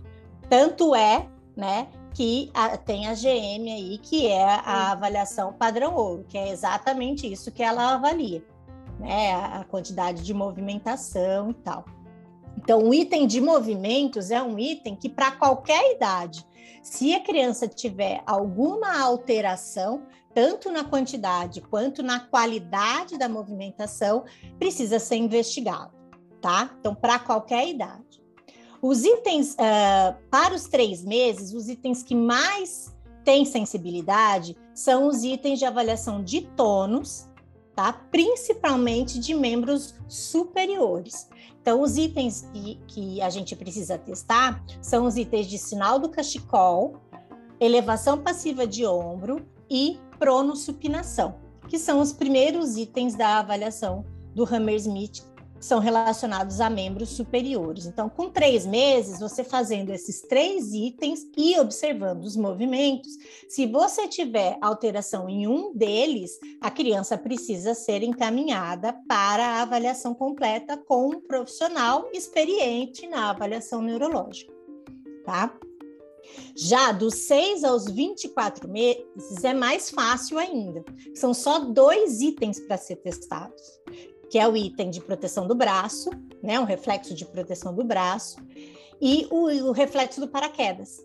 Tanto 0.48 0.94
é, 0.94 1.28
né, 1.56 1.88
que 2.14 2.50
a, 2.54 2.76
tem 2.76 3.08
a 3.08 3.14
GM 3.14 3.68
aí, 3.70 3.98
que 3.98 4.28
é 4.28 4.44
a 4.44 4.92
avaliação 4.92 5.52
padrão 5.52 5.94
ouro, 5.94 6.24
que 6.28 6.38
é 6.38 6.50
exatamente 6.50 7.30
isso 7.30 7.50
que 7.50 7.62
ela 7.62 7.94
avalia, 7.94 8.44
né? 9.00 9.34
A 9.34 9.64
quantidade 9.64 10.22
de 10.22 10.32
movimentação 10.32 11.50
e 11.50 11.54
tal. 11.54 11.84
Então, 12.68 12.86
o 12.86 12.92
item 12.92 13.26
de 13.26 13.40
movimentos 13.40 14.30
é 14.30 14.42
um 14.42 14.58
item 14.58 14.94
que, 14.94 15.08
para 15.08 15.30
qualquer 15.30 15.94
idade, 15.94 16.46
se 16.82 17.14
a 17.14 17.20
criança 17.20 17.66
tiver 17.66 18.22
alguma 18.26 19.00
alteração, 19.00 20.02
tanto 20.34 20.70
na 20.70 20.84
quantidade 20.84 21.62
quanto 21.62 22.02
na 22.02 22.20
qualidade 22.20 23.16
da 23.16 23.26
movimentação, 23.26 24.26
precisa 24.58 24.98
ser 24.98 25.16
investigado, 25.16 25.96
tá? 26.42 26.76
Então, 26.78 26.94
para 26.94 27.18
qualquer 27.18 27.66
idade. 27.66 28.22
Os 28.82 29.02
itens, 29.02 29.54
uh, 29.54 30.14
para 30.30 30.54
os 30.54 30.64
três 30.64 31.02
meses, 31.02 31.54
os 31.54 31.70
itens 31.70 32.02
que 32.02 32.14
mais 32.14 32.94
têm 33.24 33.46
sensibilidade 33.46 34.54
são 34.74 35.06
os 35.06 35.24
itens 35.24 35.58
de 35.58 35.64
avaliação 35.64 36.22
de 36.22 36.42
tônus, 36.42 37.30
tá? 37.74 37.94
Principalmente 38.10 39.18
de 39.18 39.32
membros 39.32 39.94
superiores. 40.06 41.30
Então, 41.68 41.82
os 41.82 41.98
itens 41.98 42.48
que, 42.50 42.80
que 42.86 43.20
a 43.20 43.28
gente 43.28 43.54
precisa 43.54 43.98
testar 43.98 44.64
são 44.80 45.04
os 45.04 45.18
itens 45.18 45.46
de 45.46 45.58
sinal 45.58 45.98
do 45.98 46.08
cachecol, 46.08 46.96
elevação 47.60 48.16
passiva 48.16 48.66
de 48.66 48.86
ombro 48.86 49.46
e 49.68 50.00
pronossupinação, 50.18 51.34
que 51.68 51.78
são 51.78 52.00
os 52.00 52.10
primeiros 52.10 52.78
itens 52.78 53.14
da 53.14 53.38
avaliação 53.38 54.02
do 54.34 54.44
Hammersmith 54.44 55.22
são 55.60 55.78
relacionados 55.78 56.60
a 56.60 56.70
membros 56.70 57.10
superiores. 57.10 57.86
Então, 57.86 58.08
com 58.08 58.30
três 58.30 58.64
meses, 58.64 59.20
você 59.20 59.42
fazendo 59.42 59.90
esses 59.90 60.20
três 60.22 60.72
itens 60.72 61.26
e 61.36 61.58
observando 61.58 62.24
os 62.24 62.36
movimentos, 62.36 63.16
se 63.48 63.66
você 63.66 64.06
tiver 64.06 64.56
alteração 64.60 65.28
em 65.28 65.46
um 65.46 65.74
deles, 65.74 66.38
a 66.60 66.70
criança 66.70 67.18
precisa 67.18 67.74
ser 67.74 68.02
encaminhada 68.02 68.92
para 69.08 69.44
a 69.44 69.62
avaliação 69.62 70.14
completa 70.14 70.76
com 70.76 71.08
um 71.08 71.20
profissional 71.20 72.08
experiente 72.12 73.06
na 73.06 73.30
avaliação 73.30 73.82
neurológica, 73.82 74.52
tá? 75.24 75.52
Já 76.54 76.92
dos 76.92 77.14
6 77.14 77.64
aos 77.64 77.86
24 77.86 78.68
meses 78.68 79.44
é 79.44 79.54
mais 79.54 79.90
fácil 79.90 80.38
ainda. 80.38 80.84
São 81.14 81.32
só 81.32 81.60
dois 81.60 82.20
itens 82.20 82.60
para 82.60 82.76
ser 82.76 82.96
testados 82.96 83.80
que 84.30 84.38
é 84.38 84.46
o 84.46 84.56
item 84.56 84.90
de 84.90 85.00
proteção 85.00 85.46
do 85.46 85.54
braço, 85.54 86.10
né, 86.42 86.58
um 86.60 86.64
reflexo 86.64 87.14
de 87.14 87.24
proteção 87.24 87.74
do 87.74 87.84
braço, 87.84 88.36
e 89.00 89.26
o, 89.30 89.68
o 89.68 89.72
reflexo 89.72 90.20
do 90.20 90.28
paraquedas, 90.28 91.04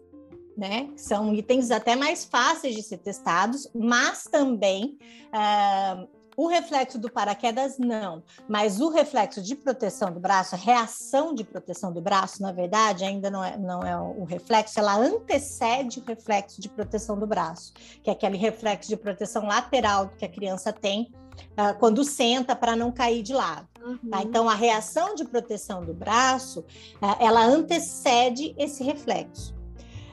né? 0.58 0.90
São 0.96 1.34
itens 1.34 1.72
até 1.72 1.96
mais 1.96 2.26
fáceis 2.26 2.76
de 2.76 2.84
ser 2.84 2.98
testados, 2.98 3.70
mas 3.74 4.24
também 4.24 4.98
uh, 5.30 6.08
o 6.36 6.48
reflexo 6.48 6.98
do 6.98 7.12
paraquedas 7.12 7.78
não, 7.78 8.24
mas 8.48 8.80
o 8.80 8.90
reflexo 8.90 9.42
de 9.42 9.56
proteção 9.56 10.12
do 10.12 10.20
braço, 10.20 10.56
a 10.56 10.58
reação 10.58 11.34
de 11.34 11.44
proteção 11.44 11.92
do 11.92 12.02
braço, 12.02 12.42
na 12.42 12.52
verdade, 12.52 13.04
ainda 13.04 13.30
não 13.30 13.44
é, 13.44 13.58
não 13.58 13.82
é 13.82 13.98
o 13.98 14.24
reflexo, 14.24 14.80
ela 14.80 14.96
antecede 14.96 16.00
o 16.00 16.04
reflexo 16.04 16.60
de 16.60 16.70
proteção 16.70 17.18
do 17.18 17.28
braço, 17.28 17.74
que 18.04 18.10
é 18.10 18.14
aquele 18.14 18.38
reflexo 18.38 18.90
de 18.90 18.98
proteção 18.98 19.46
lateral 19.46 20.10
que 20.18 20.26
a 20.26 20.30
criança 20.30 20.74
tem 20.74 21.12
uh, 21.52 21.78
quando 21.80 22.04
senta 22.04 22.56
para 22.56 22.76
não 22.76 22.92
cair 22.92 23.22
de 23.22 23.34
lado. 23.34 23.68
Tá? 23.74 23.86
Uhum. 23.86 24.10
Tá? 24.10 24.22
Então, 24.24 24.50
a 24.50 24.56
reação 24.56 25.16
de 25.16 25.26
proteção 25.26 25.84
do 25.84 25.94
braço, 25.94 26.62
uh, 26.62 27.16
ela 27.20 27.44
antecede 27.44 28.56
esse 28.58 28.84
reflexo. 28.84 29.54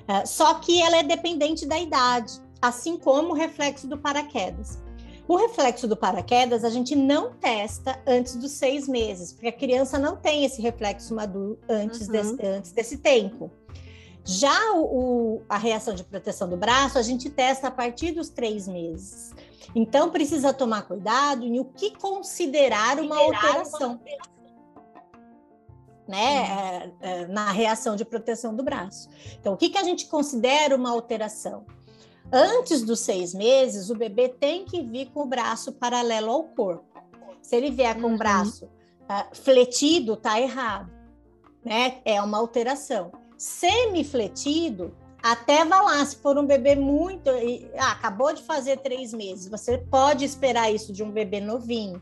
Uh, 0.08 0.26
só 0.26 0.54
que 0.54 0.82
ela 0.82 0.96
é 0.96 1.02
dependente 1.02 1.66
da 1.66 1.78
idade, 1.78 2.40
assim 2.60 2.98
como 2.98 3.30
o 3.30 3.34
reflexo 3.34 3.86
do 3.86 3.96
paraquedas. 3.96 4.78
O 5.30 5.36
reflexo 5.36 5.86
do 5.86 5.96
paraquedas 5.96 6.64
a 6.64 6.70
gente 6.70 6.96
não 6.96 7.32
testa 7.32 8.02
antes 8.04 8.34
dos 8.34 8.50
seis 8.50 8.88
meses, 8.88 9.32
porque 9.32 9.46
a 9.46 9.52
criança 9.52 9.96
não 9.96 10.16
tem 10.16 10.44
esse 10.44 10.60
reflexo 10.60 11.14
maduro 11.14 11.56
antes, 11.68 12.08
uhum. 12.08 12.12
desse, 12.12 12.46
antes 12.46 12.72
desse 12.72 12.98
tempo. 12.98 13.48
Já 14.24 14.72
o, 14.74 15.40
a 15.48 15.56
reação 15.56 15.94
de 15.94 16.02
proteção 16.02 16.48
do 16.48 16.56
braço, 16.56 16.98
a 16.98 17.02
gente 17.02 17.30
testa 17.30 17.68
a 17.68 17.70
partir 17.70 18.10
dos 18.10 18.28
três 18.28 18.66
meses. 18.66 19.30
Então, 19.72 20.10
precisa 20.10 20.52
tomar 20.52 20.82
cuidado 20.82 21.44
em 21.44 21.60
o 21.60 21.64
que 21.64 21.96
considerar 21.96 22.98
uma 22.98 23.16
alteração. 23.16 24.00
Né, 26.08 26.18
é, 26.18 26.92
é, 27.02 27.26
na 27.28 27.52
reação 27.52 27.94
de 27.94 28.04
proteção 28.04 28.52
do 28.52 28.64
braço. 28.64 29.08
Então, 29.38 29.52
o 29.52 29.56
que, 29.56 29.68
que 29.68 29.78
a 29.78 29.84
gente 29.84 30.06
considera 30.06 30.74
uma 30.74 30.90
alteração? 30.90 31.64
Antes 32.32 32.82
dos 32.82 33.00
seis 33.00 33.34
meses, 33.34 33.90
o 33.90 33.94
bebê 33.96 34.28
tem 34.28 34.64
que 34.64 34.82
vir 34.82 35.10
com 35.12 35.22
o 35.22 35.26
braço 35.26 35.72
paralelo 35.72 36.30
ao 36.30 36.44
corpo. 36.44 36.84
Se 37.42 37.56
ele 37.56 37.70
vier 37.70 37.94
com 37.96 38.08
uhum. 38.08 38.14
o 38.14 38.18
braço 38.18 38.66
uh, 38.66 39.34
fletido, 39.34 40.16
tá 40.16 40.40
errado, 40.40 40.90
né? 41.64 42.00
É 42.04 42.22
uma 42.22 42.38
alteração. 42.38 43.10
Semifletido, 43.36 44.94
até 45.22 45.64
vai 45.64 45.82
lá, 45.82 46.04
se 46.04 46.16
for 46.16 46.38
um 46.38 46.46
bebê 46.46 46.76
muito. 46.76 47.30
Ah, 47.76 47.92
acabou 47.92 48.32
de 48.32 48.42
fazer 48.42 48.78
três 48.78 49.12
meses, 49.12 49.48
você 49.48 49.78
pode 49.78 50.24
esperar 50.24 50.72
isso 50.72 50.92
de 50.92 51.02
um 51.02 51.10
bebê 51.10 51.40
novinho 51.40 52.00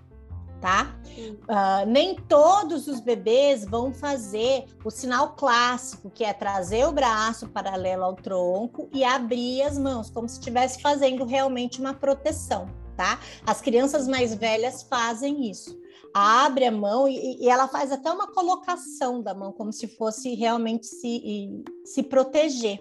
tá? 0.60 0.94
Uh, 1.18 1.86
nem 1.86 2.14
todos 2.14 2.86
os 2.86 3.00
bebês 3.00 3.64
vão 3.64 3.92
fazer 3.92 4.64
o 4.84 4.90
sinal 4.90 5.34
clássico, 5.34 6.10
que 6.10 6.24
é 6.24 6.32
trazer 6.32 6.86
o 6.86 6.92
braço 6.92 7.48
paralelo 7.48 8.04
ao 8.04 8.14
tronco 8.14 8.88
e 8.92 9.04
abrir 9.04 9.62
as 9.62 9.78
mãos, 9.78 10.10
como 10.10 10.28
se 10.28 10.38
estivesse 10.38 10.80
fazendo 10.80 11.24
realmente 11.24 11.80
uma 11.80 11.94
proteção, 11.94 12.66
tá? 12.96 13.18
As 13.46 13.60
crianças 13.60 14.06
mais 14.06 14.34
velhas 14.34 14.82
fazem 14.82 15.50
isso. 15.50 15.78
Abre 16.14 16.64
a 16.64 16.72
mão 16.72 17.08
e, 17.08 17.42
e 17.42 17.48
ela 17.48 17.68
faz 17.68 17.92
até 17.92 18.10
uma 18.10 18.28
colocação 18.28 19.22
da 19.22 19.34
mão, 19.34 19.52
como 19.52 19.72
se 19.72 19.86
fosse 19.86 20.34
realmente 20.34 20.86
se, 20.86 21.62
se 21.84 22.02
proteger, 22.02 22.78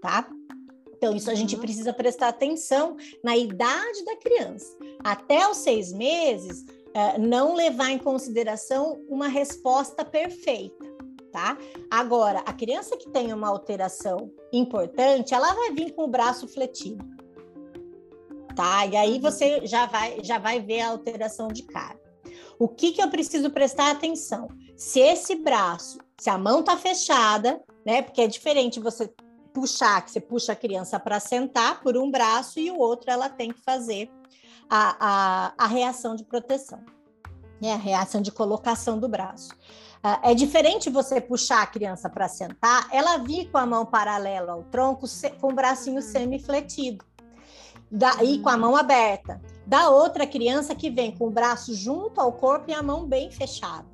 tá? 0.00 0.28
Então, 0.96 1.14
isso 1.14 1.30
a 1.30 1.34
gente 1.34 1.54
uhum. 1.54 1.60
precisa 1.60 1.92
prestar 1.92 2.28
atenção 2.28 2.96
na 3.22 3.36
idade 3.36 4.04
da 4.04 4.16
criança. 4.16 4.76
Até 5.04 5.46
os 5.48 5.58
seis 5.58 5.92
meses, 5.92 6.64
não 7.18 7.54
levar 7.54 7.90
em 7.90 7.98
consideração 7.98 9.04
uma 9.08 9.28
resposta 9.28 10.04
perfeita, 10.04 10.84
tá? 11.30 11.58
Agora, 11.90 12.40
a 12.40 12.52
criança 12.52 12.96
que 12.96 13.10
tem 13.10 13.32
uma 13.32 13.48
alteração 13.48 14.32
importante, 14.52 15.34
ela 15.34 15.52
vai 15.52 15.72
vir 15.72 15.92
com 15.92 16.04
o 16.04 16.08
braço 16.08 16.48
fletido, 16.48 17.04
tá? 18.54 18.86
E 18.86 18.96
aí 18.96 19.18
você 19.18 19.66
já 19.66 19.86
vai, 19.86 20.18
já 20.22 20.38
vai 20.38 20.60
ver 20.60 20.80
a 20.80 20.88
alteração 20.88 21.48
de 21.48 21.64
cara. 21.64 22.00
O 22.58 22.68
que, 22.68 22.92
que 22.92 23.02
eu 23.02 23.10
preciso 23.10 23.50
prestar 23.50 23.90
atenção? 23.90 24.48
Se 24.76 24.98
esse 25.00 25.36
braço, 25.36 25.98
se 26.18 26.30
a 26.30 26.38
mão 26.38 26.62
tá 26.62 26.76
fechada, 26.76 27.62
né? 27.84 28.00
Porque 28.00 28.22
é 28.22 28.26
diferente 28.26 28.80
você 28.80 29.12
puxar, 29.52 30.02
que 30.02 30.10
você 30.10 30.20
puxa 30.20 30.52
a 30.52 30.56
criança 30.56 30.98
para 30.98 31.20
sentar 31.20 31.82
por 31.82 31.96
um 31.96 32.10
braço 32.10 32.58
e 32.58 32.70
o 32.70 32.78
outro 32.78 33.10
ela 33.10 33.28
tem 33.28 33.52
que 33.52 33.60
fazer 33.62 34.10
a, 34.68 34.96
a, 35.00 35.52
a 35.56 35.66
reação 35.66 36.14
de 36.14 36.24
proteção, 36.24 36.80
né? 37.60 37.72
a 37.72 37.76
reação 37.76 38.20
de 38.20 38.30
colocação 38.30 38.98
do 38.98 39.08
braço. 39.08 39.50
Uh, 40.04 40.30
é 40.30 40.34
diferente 40.34 40.90
você 40.90 41.20
puxar 41.20 41.62
a 41.62 41.66
criança 41.66 42.08
para 42.08 42.28
sentar, 42.28 42.88
ela 42.92 43.18
vir 43.18 43.50
com 43.50 43.58
a 43.58 43.66
mão 43.66 43.84
paralela 43.84 44.52
ao 44.52 44.62
tronco, 44.64 45.06
com 45.40 45.52
o 45.52 45.54
bracinho 45.54 45.96
uhum. 45.96 46.02
semi-fletido, 46.02 47.04
e 48.22 48.38
com 48.38 48.48
a 48.48 48.56
mão 48.56 48.76
aberta. 48.76 49.40
Da 49.66 49.90
outra 49.90 50.26
criança 50.26 50.74
que 50.74 50.90
vem 50.90 51.16
com 51.16 51.26
o 51.26 51.30
braço 51.30 51.74
junto 51.74 52.20
ao 52.20 52.32
corpo 52.32 52.70
e 52.70 52.74
a 52.74 52.82
mão 52.82 53.06
bem 53.06 53.30
fechada. 53.30 53.86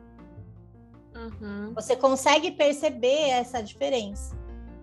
Uhum. 1.14 1.72
Você 1.74 1.96
consegue 1.96 2.50
perceber 2.50 3.30
essa 3.30 3.62
diferença, 3.62 4.36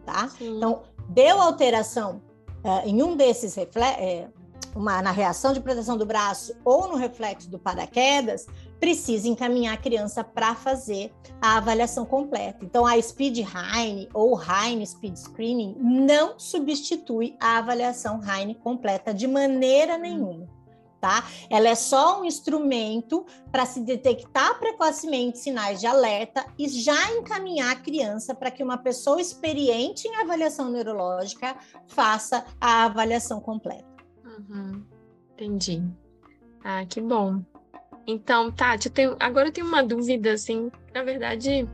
tá? 0.06 0.30
Sim. 0.30 0.58
Então, 0.58 0.84
deu 1.10 1.42
alteração 1.42 2.22
uh, 2.64 2.88
em 2.88 3.02
um 3.04 3.16
desses 3.16 3.56
reflexos, 3.56 4.02
é, 4.02 4.28
uma, 4.76 5.02
na 5.02 5.12
reação 5.12 5.54
de 5.54 5.60
proteção 5.60 5.98
do 5.98 6.06
braço 6.06 6.56
ou 6.64 6.88
no 6.88 6.96
reflexo 6.96 7.50
do 7.50 7.60
paraquedas, 7.60 8.46
precisa 8.80 9.28
encaminhar 9.28 9.74
a 9.74 9.78
criança 9.78 10.24
para 10.24 10.56
fazer 10.56 11.14
a 11.42 11.58
avaliação 11.58 12.06
completa. 12.06 12.64
Então, 12.64 12.86
a 12.86 13.00
Speed 13.02 13.40
Heine 13.40 14.10
ou 14.14 14.40
Heine 14.40 14.86
Speed 14.86 15.16
Screening 15.16 15.76
não 15.80 16.40
substitui 16.40 17.36
a 17.40 17.58
avaliação 17.58 18.22
Heine 18.24 18.56
completa 18.56 19.14
de 19.14 19.28
maneira 19.28 19.98
nenhuma. 19.98 20.48
Tá? 21.02 21.24
Ela 21.50 21.70
é 21.70 21.76
só 21.76 22.20
um 22.20 22.26
instrumento 22.26 23.26
para 23.50 23.66
se 23.66 23.80
detectar 23.80 24.60
precocemente 24.60 25.40
sinais 25.40 25.80
de 25.80 25.88
alerta 25.88 26.46
e 26.58 26.68
já 26.68 27.14
encaminhar 27.14 27.72
a 27.72 27.80
criança 27.80 28.36
para 28.36 28.52
que 28.52 28.62
uma 28.62 28.78
pessoa 28.78 29.22
experiente 29.22 30.10
em 30.10 30.16
avaliação 30.18 30.70
neurológica 30.70 31.56
faça 31.88 32.44
a 32.60 32.84
avaliação 32.84 33.40
completa. 33.40 33.89
Uhum. 34.40 34.84
Entendi. 35.34 35.84
Ah, 36.64 36.86
que 36.86 37.02
bom. 37.02 37.44
Então, 38.08 38.52
Tati, 38.52 38.88
eu 38.88 38.94
tenho, 38.94 39.16
agora 39.20 39.50
eu 39.50 39.52
tenho 39.52 39.68
uma 39.68 39.84
dúvida, 39.84 40.34
assim, 40.34 40.72
na 40.94 41.04
verdade, 41.04 41.68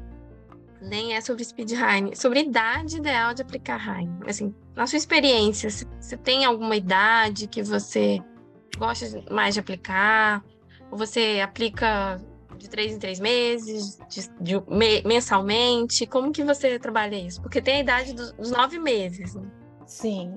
nem 0.82 1.16
é 1.16 1.22
sobre 1.22 1.44
speed 1.44 1.72
Heine, 1.72 2.16
sobre 2.16 2.42
idade 2.42 2.98
ideal 2.98 3.34
de 3.34 3.42
aplicar 3.42 3.80
Heine. 3.80 4.18
Assim, 4.28 4.54
na 4.76 4.86
sua 4.86 4.98
experiência, 4.98 5.70
você 5.70 6.18
tem 6.18 6.46
alguma 6.46 6.76
idade 6.76 7.48
que 7.48 7.64
você 7.64 8.22
gosta 8.78 9.24
mais 9.32 9.54
de 9.54 9.60
aplicar? 9.60 10.44
Ou 10.92 10.98
você 10.98 11.42
aplica 11.44 12.22
de 12.58 12.70
três 12.70 12.94
em 12.94 13.00
três 13.00 13.20
meses, 13.20 13.98
de, 14.10 14.30
de, 14.42 14.56
me, 14.70 15.02
mensalmente? 15.04 16.06
Como 16.06 16.32
que 16.32 16.44
você 16.44 16.78
trabalha 16.78 17.16
isso? 17.16 17.42
Porque 17.42 17.62
tem 17.62 17.78
a 17.78 17.80
idade 17.80 18.14
dos, 18.14 18.32
dos 18.34 18.52
nove 18.52 18.78
meses. 18.78 19.36
Né? 19.36 19.50
Sim. 19.88 20.36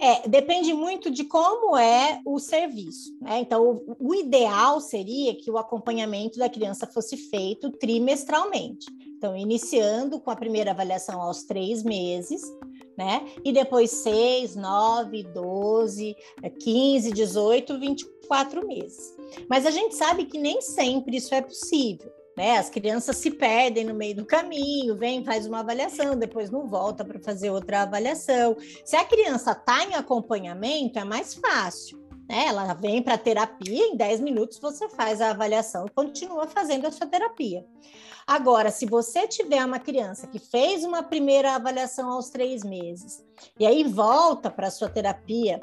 É, 0.00 0.28
depende 0.28 0.74
muito 0.74 1.10
de 1.10 1.24
como 1.24 1.76
é 1.76 2.20
o 2.24 2.38
serviço. 2.38 3.16
Né? 3.20 3.40
Então, 3.40 3.84
o, 3.86 3.96
o, 4.10 4.14
ideal 4.14 4.80
seria 4.80 5.34
que 5.34 5.50
o 5.50 5.56
acompanhamento 5.58 6.38
da 6.38 6.48
criança 6.48 6.86
fosse 6.86 7.16
feito 7.16 7.70
trimestralmente. 7.70 8.86
Então, 9.16 9.36
iniciando 9.36 10.20
com 10.20 10.30
a 10.30 10.36
primeira 10.36 10.72
avaliação 10.72 11.20
aos 11.22 11.42
três 11.42 11.82
meses, 11.82 12.42
né? 12.96 13.24
E 13.44 13.52
depois 13.52 13.90
seis, 13.90 14.54
nove, 14.54 15.22
doze, 15.22 16.16
quinze, 16.60 17.12
dezoito, 17.12 17.78
vinte 17.78 18.02
e 18.02 18.26
quatro 18.26 18.66
meses. 18.66 19.16
Mas 19.48 19.66
a 19.66 19.70
gente 19.70 19.94
sabe 19.94 20.24
que 20.26 20.38
nem 20.38 20.60
sempre 20.60 21.16
isso 21.16 21.34
é 21.34 21.40
possível 21.40 22.12
né? 22.38 22.56
As 22.56 22.70
crianças 22.70 23.16
se 23.16 23.32
perdem 23.32 23.84
no 23.84 23.92
meio 23.92 24.14
do 24.14 24.24
caminho, 24.24 24.94
vem, 24.96 25.24
faz 25.24 25.44
uma 25.44 25.58
avaliação, 25.58 26.16
depois 26.16 26.50
não 26.50 26.68
volta 26.68 27.04
para 27.04 27.18
fazer 27.18 27.50
outra 27.50 27.82
avaliação. 27.82 28.56
Se 28.84 28.94
a 28.94 29.04
criança 29.04 29.50
está 29.50 29.82
em 29.82 29.96
acompanhamento, 29.96 31.00
é 31.00 31.04
mais 31.04 31.34
fácil. 31.34 31.98
Né? 32.28 32.46
Ela 32.46 32.74
vem 32.74 33.02
para 33.02 33.18
terapia, 33.18 33.86
em 33.86 33.96
10 33.96 34.20
minutos 34.20 34.60
você 34.60 34.88
faz 34.88 35.20
a 35.20 35.30
avaliação 35.30 35.86
e 35.86 35.90
continua 35.90 36.46
fazendo 36.46 36.86
a 36.86 36.92
sua 36.92 37.08
terapia. 37.08 37.66
Agora, 38.24 38.70
se 38.70 38.86
você 38.86 39.26
tiver 39.26 39.64
uma 39.64 39.80
criança 39.80 40.28
que 40.28 40.38
fez 40.38 40.84
uma 40.84 41.02
primeira 41.02 41.56
avaliação 41.56 42.12
aos 42.12 42.30
três 42.30 42.62
meses 42.62 43.24
e 43.58 43.66
aí 43.66 43.82
volta 43.82 44.48
para 44.48 44.68
a 44.68 44.70
sua 44.70 44.88
terapia, 44.88 45.60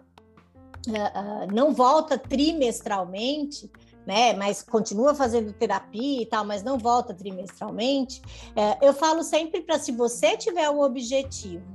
uh, 0.88 0.92
uh, 0.92 1.54
não 1.54 1.74
volta 1.74 2.18
trimestralmente, 2.18 3.72
né? 4.06 4.34
Mas 4.34 4.62
continua 4.62 5.16
fazendo 5.16 5.52
terapia 5.54 6.22
e 6.22 6.26
tal, 6.26 6.46
mas 6.46 6.64
não 6.64 6.78
volta 6.78 7.14
trimestralmente. 7.14 8.22
Uh, 8.52 8.86
eu 8.86 8.94
falo 8.94 9.24
sempre 9.24 9.62
para 9.62 9.80
se 9.80 9.92
você 9.92 10.38
tiver 10.38 10.70
o 10.70 10.82
objetivo 10.82 11.66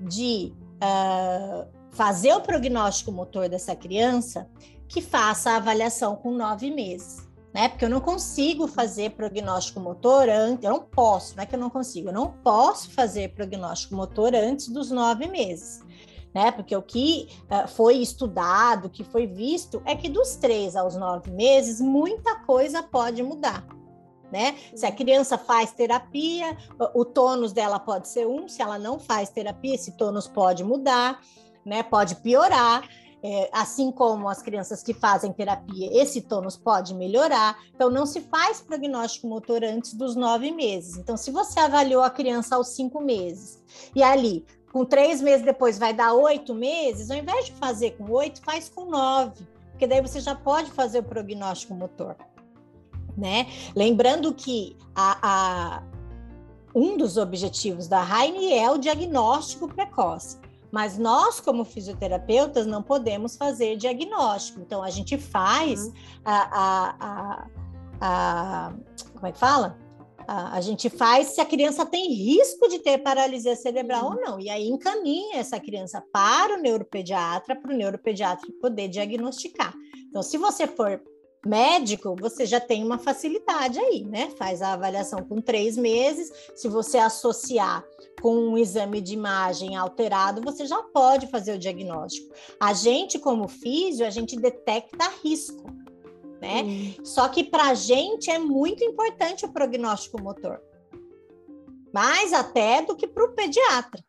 de 0.00 0.52
uh, 0.76 1.66
fazer 1.90 2.34
o 2.34 2.40
prognóstico 2.40 3.10
motor 3.12 3.48
dessa 3.48 3.74
criança, 3.74 4.48
que 4.88 5.00
faça 5.00 5.52
a 5.52 5.56
avaliação 5.56 6.16
com 6.16 6.30
nove 6.32 6.70
meses. 6.70 7.26
Né? 7.52 7.68
Porque 7.68 7.84
eu 7.84 7.90
não 7.90 8.00
consigo 8.00 8.66
fazer 8.66 9.10
prognóstico 9.10 9.78
motor 9.78 10.28
antes, 10.28 10.64
eu 10.64 10.72
não 10.72 10.80
posso, 10.80 11.36
não 11.36 11.44
é 11.44 11.46
que 11.46 11.54
eu 11.54 11.58
não 11.58 11.70
consigo, 11.70 12.08
eu 12.08 12.12
não 12.12 12.32
posso 12.32 12.90
fazer 12.90 13.32
prognóstico 13.32 13.94
motor 13.94 14.34
antes 14.34 14.68
dos 14.68 14.90
nove 14.90 15.28
meses. 15.28 15.80
Né? 16.34 16.50
Porque 16.50 16.74
o 16.74 16.82
que 16.82 17.28
uh, 17.44 17.68
foi 17.68 17.96
estudado, 17.96 18.86
o 18.86 18.90
que 18.90 19.04
foi 19.04 19.26
visto, 19.26 19.80
é 19.84 19.94
que 19.94 20.08
dos 20.08 20.36
três 20.36 20.74
aos 20.74 20.96
nove 20.96 21.30
meses, 21.30 21.80
muita 21.80 22.36
coisa 22.40 22.82
pode 22.82 23.22
mudar. 23.22 23.64
Né? 24.32 24.56
Se 24.74 24.84
a 24.84 24.90
criança 24.90 25.38
faz 25.38 25.70
terapia, 25.70 26.56
o 26.92 27.04
tônus 27.04 27.52
dela 27.52 27.78
pode 27.78 28.08
ser 28.08 28.26
um, 28.26 28.48
se 28.48 28.60
ela 28.60 28.78
não 28.78 28.98
faz 28.98 29.30
terapia, 29.30 29.76
esse 29.76 29.92
tônus 29.92 30.26
pode 30.26 30.64
mudar 30.64 31.20
né? 31.64 31.82
Pode 31.82 32.16
piorar. 32.16 32.88
É, 33.26 33.48
assim 33.54 33.90
como 33.90 34.28
as 34.28 34.42
crianças 34.42 34.82
que 34.82 34.92
fazem 34.92 35.32
terapia, 35.32 35.88
esse 35.98 36.20
tônus 36.20 36.58
pode 36.58 36.92
melhorar. 36.92 37.58
Então, 37.74 37.88
não 37.88 38.04
se 38.04 38.20
faz 38.20 38.60
prognóstico 38.60 39.26
motor 39.26 39.64
antes 39.64 39.94
dos 39.94 40.14
nove 40.14 40.50
meses. 40.50 40.98
Então, 40.98 41.16
se 41.16 41.30
você 41.30 41.58
avaliou 41.58 42.02
a 42.02 42.10
criança 42.10 42.54
aos 42.54 42.68
cinco 42.74 43.00
meses 43.00 43.62
e 43.96 44.02
ali, 44.02 44.44
com 44.74 44.84
três 44.84 45.20
meses 45.20 45.46
depois, 45.46 45.78
vai 45.78 45.94
dar 45.94 46.14
oito 46.14 46.52
meses, 46.52 47.08
ao 47.08 47.16
invés 47.16 47.46
de 47.46 47.52
fazer 47.52 47.92
com 47.92 48.10
oito, 48.10 48.42
faz 48.42 48.68
com 48.68 48.86
nove, 48.86 49.46
porque 49.70 49.86
daí 49.86 50.02
você 50.02 50.18
já 50.18 50.34
pode 50.34 50.68
fazer 50.72 50.98
o 50.98 51.02
prognóstico 51.04 51.72
motor. 51.74 52.16
Né? 53.16 53.46
Lembrando 53.76 54.34
que 54.34 54.76
a, 54.92 55.18
a, 55.22 55.82
um 56.74 56.96
dos 56.96 57.16
objetivos 57.16 57.86
da 57.86 58.02
Heine 58.02 58.52
é 58.52 58.68
o 58.68 58.76
diagnóstico 58.76 59.68
precoce. 59.68 60.38
Mas 60.72 60.98
nós, 60.98 61.38
como 61.38 61.64
fisioterapeutas, 61.64 62.66
não 62.66 62.82
podemos 62.82 63.36
fazer 63.36 63.76
diagnóstico. 63.76 64.60
Então, 64.60 64.82
a 64.82 64.90
gente 64.90 65.16
faz 65.16 65.84
uhum. 65.84 65.92
a, 66.24 66.48
a, 66.52 66.96
a, 66.98 67.46
a, 68.00 68.72
Como 69.12 69.26
é 69.28 69.30
que 69.30 69.38
fala? 69.38 69.78
A, 70.26 70.56
a, 70.56 70.60
gente 70.60 70.88
faz 70.88 71.28
se 71.28 71.40
a 71.40 71.44
criança 71.44 71.84
tem 71.84 72.12
risco 72.12 72.68
de 72.68 72.78
ter 72.78 72.98
paralisia 72.98 73.56
cerebral 73.56 74.04
uhum. 74.04 74.14
ou 74.14 74.20
não. 74.20 74.40
E 74.40 74.48
aí 74.48 74.68
encaminha 74.68 75.38
essa 75.38 75.60
criança 75.60 76.02
para 76.12 76.58
o 76.58 76.60
neuropediatra, 76.60 77.56
para 77.56 77.72
o 77.72 77.76
neuropediatra 77.76 78.48
poder 78.60 78.88
diagnosticar. 78.88 79.74
Então, 80.08 80.22
se 80.22 80.38
você 80.38 80.66
for 80.66 81.02
médico, 81.44 82.16
você 82.18 82.46
já 82.46 82.58
tem 82.58 82.82
uma 82.82 82.98
facilidade 82.98 83.78
aí, 83.78 84.04
né? 84.04 84.30
Faz 84.38 84.62
a 84.62 84.72
avaliação 84.72 85.20
com 85.20 85.40
três 85.40 85.76
meses. 85.76 86.32
Se 86.54 86.68
você 86.68 86.98
associar 86.98 87.84
com 88.20 88.34
um 88.34 88.58
exame 88.58 89.00
de 89.00 89.14
imagem 89.14 89.76
alterado, 89.76 90.40
você 90.40 90.66
já 90.66 90.82
pode 90.82 91.26
fazer 91.26 91.54
o 91.54 91.58
diagnóstico. 91.58 92.32
A 92.58 92.72
gente, 92.72 93.18
como 93.18 93.48
físio, 93.48 94.06
a 94.06 94.10
gente 94.10 94.36
detecta 94.36 95.10
risco, 95.22 95.64
né? 96.44 96.62
Hum. 96.62 96.94
Só 97.02 97.28
que 97.28 97.42
para 97.42 97.68
a 97.68 97.74
gente 97.74 98.30
é 98.30 98.38
muito 98.38 98.84
importante 98.84 99.46
o 99.46 99.48
prognóstico 99.48 100.22
motor, 100.22 100.60
mais 101.92 102.32
até 102.32 102.82
do 102.82 102.94
que 102.94 103.06
para 103.06 103.24
o 103.24 103.32
pediatra. 103.32 104.04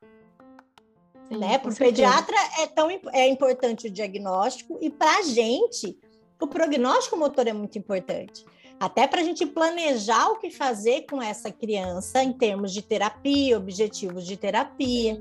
Sim, 1.30 1.38
né? 1.38 1.58
Para 1.58 1.72
o 1.72 1.76
pediatra 1.76 2.36
é 2.60 2.68
tão 2.68 2.90
é 3.14 3.28
importante 3.28 3.88
o 3.88 3.92
diagnóstico 3.92 4.78
e 4.82 4.90
para 4.90 5.20
a 5.20 5.22
gente 5.24 5.98
o 6.40 6.48
prognóstico 6.48 7.18
motor 7.18 7.48
é 7.48 7.54
muito 7.54 7.78
importante. 7.78 8.46
Até 8.78 9.08
para 9.08 9.22
a 9.22 9.24
gente 9.24 9.46
planejar 9.46 10.28
o 10.32 10.38
que 10.38 10.52
fazer 10.52 11.06
com 11.10 11.22
essa 11.22 11.50
criança 11.50 12.22
em 12.22 12.34
termos 12.34 12.74
de 12.74 12.82
terapia, 12.82 13.58
objetivos 13.58 14.28
de 14.28 14.36
terapia. 14.36 15.20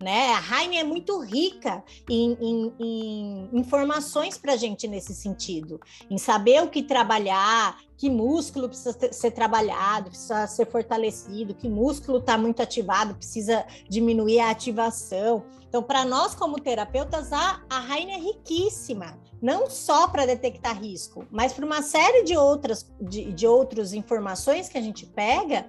Né? 0.00 0.32
A 0.32 0.62
Heine 0.62 0.76
é 0.76 0.84
muito 0.84 1.18
rica 1.18 1.82
em, 2.08 2.38
em, 2.40 2.74
em 2.78 3.48
informações 3.52 4.38
para 4.38 4.52
a 4.52 4.56
gente 4.56 4.86
nesse 4.86 5.12
sentido, 5.12 5.80
em 6.08 6.16
saber 6.16 6.62
o 6.62 6.68
que 6.68 6.84
trabalhar, 6.84 7.76
que 7.96 8.08
músculo 8.08 8.68
precisa 8.68 8.96
ser 9.12 9.32
trabalhado, 9.32 10.10
precisa 10.10 10.46
ser 10.46 10.70
fortalecido, 10.70 11.52
que 11.52 11.68
músculo 11.68 12.18
está 12.18 12.38
muito 12.38 12.62
ativado, 12.62 13.16
precisa 13.16 13.66
diminuir 13.88 14.38
a 14.38 14.50
ativação. 14.50 15.44
Então, 15.68 15.82
para 15.82 16.04
nós 16.04 16.32
como 16.32 16.60
terapeutas, 16.60 17.32
a, 17.32 17.60
a 17.68 17.92
Heine 17.92 18.12
é 18.12 18.18
riquíssima, 18.18 19.18
não 19.42 19.68
só 19.68 20.06
para 20.06 20.26
detectar 20.26 20.80
risco, 20.80 21.26
mas 21.28 21.52
para 21.52 21.66
uma 21.66 21.82
série 21.82 22.22
de 22.22 22.36
outras 22.36 22.88
de, 23.00 23.32
de 23.32 23.48
outras 23.48 23.92
informações 23.92 24.68
que 24.68 24.78
a 24.78 24.82
gente 24.82 25.04
pega 25.06 25.66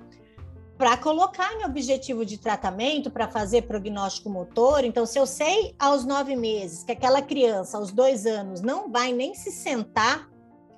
para 0.79 0.95
colocar 0.95 1.53
em 1.55 1.65
objetivo 1.65 2.25
de 2.25 2.37
tratamento, 2.37 3.11
para 3.11 3.27
fazer 3.27 3.63
prognóstico 3.63 4.29
motor. 4.29 4.85
Então, 4.85 5.05
se 5.05 5.19
eu 5.19 5.27
sei 5.27 5.75
aos 5.77 6.05
nove 6.05 6.37
meses 6.37 6.85
que 6.85 6.93
aquela 6.93 7.21
criança, 7.21 7.77
aos 7.77 7.91
dois 7.91 8.25
anos, 8.25 8.61
não 8.61 8.89
vai 8.89 9.11
nem 9.11 9.35
se 9.35 9.51
sentar 9.51 10.29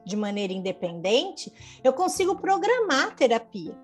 de 0.04 0.16
maneira 0.16 0.52
independente, 0.52 1.54
eu 1.84 1.94
consigo 1.94 2.36
programar 2.36 3.10
a 3.10 3.12
terapia. 3.12 3.78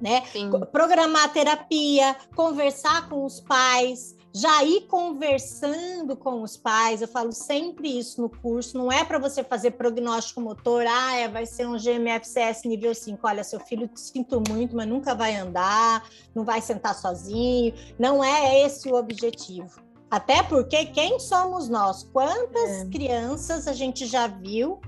Né? 0.00 0.24
Sim. 0.32 0.50
Programar 0.72 1.26
a 1.26 1.28
terapia, 1.28 2.16
conversar 2.34 3.08
com 3.08 3.24
os 3.24 3.38
pais, 3.38 4.16
já 4.34 4.64
ir 4.64 4.88
conversando 4.88 6.16
com 6.16 6.42
os 6.42 6.56
pais, 6.56 7.00
eu 7.00 7.06
falo 7.06 7.30
sempre 7.30 7.98
isso 7.98 8.20
no 8.20 8.28
curso, 8.28 8.76
não 8.76 8.90
é 8.90 9.04
para 9.04 9.16
você 9.16 9.44
fazer 9.44 9.72
prognóstico 9.72 10.40
motor, 10.40 10.84
ah, 10.88 11.14
é, 11.14 11.28
vai 11.28 11.46
ser 11.46 11.68
um 11.68 11.76
GMFCS 11.78 12.64
nível 12.64 12.92
5, 12.92 13.20
olha, 13.24 13.44
seu 13.44 13.60
filho, 13.60 13.88
sinto 13.94 14.42
muito, 14.48 14.74
mas 14.74 14.88
nunca 14.88 15.14
vai 15.14 15.36
andar, 15.36 16.04
não 16.34 16.44
vai 16.44 16.60
sentar 16.60 16.96
sozinho, 16.96 17.72
não 17.96 18.24
é 18.24 18.62
esse 18.62 18.90
o 18.90 18.96
objetivo. 18.96 19.80
Até 20.10 20.42
porque 20.42 20.86
quem 20.86 21.20
somos 21.20 21.68
nós? 21.68 22.02
Quantas 22.12 22.82
é. 22.82 22.84
crianças 22.86 23.68
a 23.68 23.72
gente 23.72 24.04
já 24.04 24.26
viu 24.26 24.80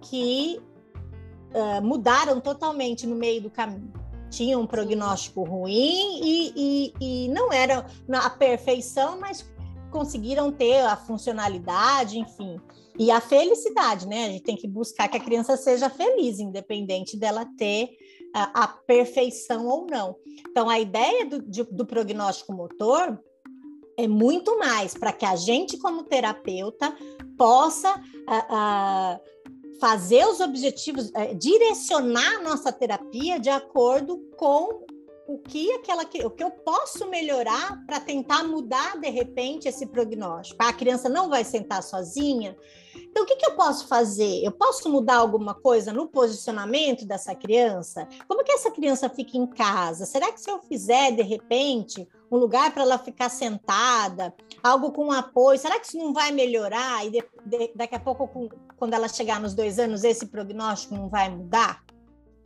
que 0.00 0.58
uh, 1.54 1.82
mudaram 1.82 2.40
totalmente 2.40 3.06
no 3.06 3.14
meio 3.16 3.42
do 3.42 3.50
caminho? 3.50 3.92
Tinha 4.30 4.58
um 4.58 4.66
prognóstico 4.66 5.42
ruim 5.44 6.20
e, 6.22 6.52
e, 6.56 6.92
e 7.00 7.28
não 7.28 7.52
era 7.52 7.86
a 8.12 8.30
perfeição, 8.30 9.18
mas 9.20 9.48
conseguiram 9.90 10.52
ter 10.52 10.80
a 10.80 10.96
funcionalidade, 10.96 12.18
enfim. 12.18 12.60
E 12.98 13.10
a 13.10 13.20
felicidade, 13.20 14.06
né? 14.06 14.26
A 14.26 14.30
gente 14.30 14.42
tem 14.42 14.56
que 14.56 14.68
buscar 14.68 15.08
que 15.08 15.16
a 15.16 15.20
criança 15.20 15.56
seja 15.56 15.88
feliz, 15.88 16.38
independente 16.38 17.16
dela 17.16 17.46
ter 17.56 17.90
a, 18.34 18.64
a 18.64 18.68
perfeição 18.68 19.66
ou 19.66 19.86
não. 19.86 20.16
Então, 20.50 20.68
a 20.68 20.78
ideia 20.78 21.26
do, 21.26 21.42
de, 21.42 21.62
do 21.64 21.86
prognóstico 21.86 22.52
motor 22.52 23.18
é 23.98 24.06
muito 24.06 24.58
mais 24.58 24.94
para 24.94 25.12
que 25.12 25.24
a 25.24 25.36
gente, 25.36 25.78
como 25.78 26.04
terapeuta, 26.04 26.94
possa 27.36 27.94
uh, 27.94 29.14
uh, 29.14 29.20
fazer 29.80 30.26
os 30.26 30.40
objetivos, 30.40 31.10
é, 31.14 31.34
direcionar 31.34 32.36
a 32.36 32.42
nossa 32.42 32.72
terapia 32.72 33.38
de 33.38 33.50
acordo 33.50 34.18
com 34.36 34.84
o 35.26 35.38
que 35.38 35.72
aquela 35.72 36.02
o 36.02 36.30
que 36.30 36.42
eu 36.42 36.50
posso 36.50 37.08
melhorar 37.08 37.84
para 37.84 37.98
tentar 37.98 38.44
mudar 38.44 38.98
de 39.00 39.10
repente 39.10 39.68
esse 39.68 39.86
prognóstico. 39.86 40.62
A 40.62 40.72
criança 40.72 41.08
não 41.08 41.28
vai 41.28 41.42
sentar 41.44 41.82
sozinha. 41.82 42.56
Então, 42.94 43.24
o 43.24 43.26
que, 43.26 43.36
que 43.36 43.46
eu 43.46 43.56
posso 43.56 43.88
fazer? 43.88 44.42
Eu 44.44 44.52
posso 44.52 44.88
mudar 44.88 45.16
alguma 45.16 45.54
coisa 45.54 45.92
no 45.92 46.06
posicionamento 46.06 47.04
dessa 47.04 47.34
criança? 47.34 48.08
Como 48.28 48.44
que 48.44 48.52
essa 48.52 48.70
criança 48.70 49.08
fica 49.08 49.36
em 49.36 49.46
casa? 49.46 50.06
Será 50.06 50.32
que 50.32 50.40
se 50.40 50.50
eu 50.50 50.60
fizer 50.60 51.12
de 51.12 51.22
repente 51.22 52.06
um 52.30 52.36
lugar 52.36 52.72
para 52.72 52.82
ela 52.82 52.98
ficar 52.98 53.28
sentada, 53.28 54.34
algo 54.66 54.92
com 54.92 55.12
apoio, 55.12 55.58
será 55.58 55.78
que 55.78 55.86
isso 55.86 55.98
não 55.98 56.12
vai 56.12 56.32
melhorar? 56.32 57.06
E 57.06 57.10
de, 57.10 57.24
de, 57.44 57.72
daqui 57.74 57.94
a 57.94 58.00
pouco, 58.00 58.26
com, 58.28 58.48
quando 58.76 58.94
ela 58.94 59.08
chegar 59.08 59.40
nos 59.40 59.54
dois 59.54 59.78
anos, 59.78 60.04
esse 60.04 60.26
prognóstico 60.26 60.94
não 60.94 61.08
vai 61.08 61.28
mudar? 61.28 61.84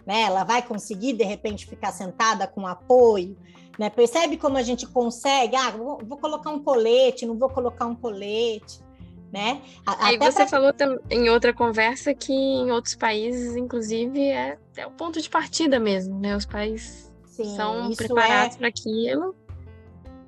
Né? 0.06 0.22
Ela 0.22 0.44
vai 0.44 0.62
conseguir, 0.62 1.14
de 1.14 1.24
repente, 1.24 1.66
ficar 1.66 1.92
sentada 1.92 2.46
com 2.46 2.66
apoio? 2.66 3.36
Né? 3.78 3.90
Percebe 3.90 4.36
como 4.36 4.56
a 4.56 4.62
gente 4.62 4.86
consegue? 4.86 5.56
Ah, 5.56 5.70
vou, 5.70 5.98
vou 6.04 6.18
colocar 6.18 6.50
um 6.50 6.62
colete, 6.62 7.26
não 7.26 7.38
vou 7.38 7.48
colocar 7.48 7.86
um 7.86 7.94
colete. 7.94 8.80
Né? 9.32 9.62
Aí 9.86 10.18
você 10.18 10.38
pra... 10.38 10.48
falou 10.48 10.72
em 11.08 11.30
outra 11.30 11.54
conversa 11.54 12.12
que 12.12 12.32
em 12.32 12.72
outros 12.72 12.96
países, 12.96 13.54
inclusive, 13.54 14.20
é, 14.20 14.58
é 14.76 14.86
o 14.86 14.90
ponto 14.90 15.22
de 15.22 15.30
partida 15.30 15.78
mesmo, 15.78 16.18
né? 16.18 16.34
Os 16.34 16.44
pais 16.44 17.12
Sim, 17.26 17.54
são 17.54 17.92
preparados 17.94 18.56
é... 18.56 18.58
para 18.58 18.68
aquilo 18.68 19.36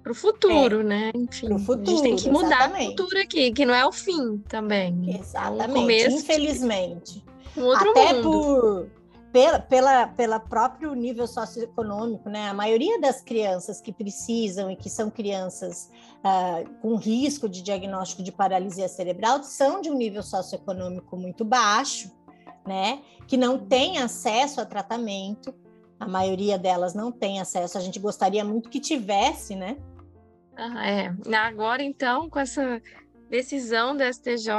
para 0.02 0.12
o 0.12 0.14
futuro, 0.14 0.80
é, 0.80 0.84
né? 0.84 1.12
Enfim, 1.14 1.58
futuro, 1.58 1.82
a 1.82 1.90
gente 1.90 2.02
tem 2.02 2.16
que 2.16 2.30
mudar 2.30 2.46
exatamente. 2.46 2.82
a 2.82 2.96
cultura 2.96 3.22
aqui, 3.22 3.52
que 3.52 3.64
não 3.64 3.74
é 3.74 3.86
o 3.86 3.92
fim 3.92 4.38
também. 4.48 5.18
Exatamente, 5.18 5.62
é 5.62 5.68
um 5.68 5.74
começo 5.74 6.16
infelizmente. 6.16 7.24
Um 7.56 7.64
outro 7.64 7.90
Até 7.90 8.14
mundo. 8.14 8.22
por 8.22 9.02
pela, 9.32 9.58
pela, 9.58 10.06
pela 10.06 10.38
próprio 10.38 10.94
nível 10.94 11.26
socioeconômico, 11.26 12.28
né? 12.28 12.48
A 12.48 12.54
maioria 12.54 13.00
das 13.00 13.22
crianças 13.22 13.80
que 13.80 13.90
precisam 13.92 14.70
e 14.70 14.76
que 14.76 14.90
são 14.90 15.10
crianças 15.10 15.90
uh, 16.18 16.68
com 16.80 16.96
risco 16.96 17.48
de 17.48 17.62
diagnóstico 17.62 18.22
de 18.22 18.30
paralisia 18.30 18.88
cerebral 18.88 19.42
são 19.42 19.80
de 19.80 19.90
um 19.90 19.94
nível 19.94 20.22
socioeconômico 20.22 21.16
muito 21.16 21.44
baixo, 21.44 22.12
né? 22.66 23.00
Que 23.26 23.38
não 23.38 23.58
tem 23.58 23.98
acesso 23.98 24.60
a 24.60 24.66
tratamento. 24.66 25.54
A 25.98 26.06
maioria 26.06 26.58
delas 26.58 26.94
não 26.94 27.10
tem 27.10 27.40
acesso. 27.40 27.78
A 27.78 27.80
gente 27.80 27.98
gostaria 27.98 28.44
muito 28.44 28.68
que 28.68 28.80
tivesse, 28.80 29.56
né? 29.56 29.78
Ah, 30.56 30.88
é. 30.88 31.14
Agora, 31.36 31.82
então, 31.82 32.28
com 32.28 32.38
essa 32.38 32.80
decisão 33.30 33.96
da 33.96 34.12
STJ, 34.12 34.50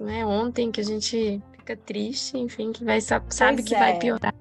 né, 0.00 0.24
ontem 0.26 0.70
que 0.70 0.80
a 0.80 0.84
gente 0.84 1.42
fica 1.56 1.76
triste, 1.76 2.38
enfim, 2.38 2.72
que 2.72 2.84
vai 2.84 3.00
sabe 3.00 3.26
pois 3.28 3.64
que 3.64 3.74
é. 3.74 3.78
vai 3.78 3.98
piorar. 3.98 4.34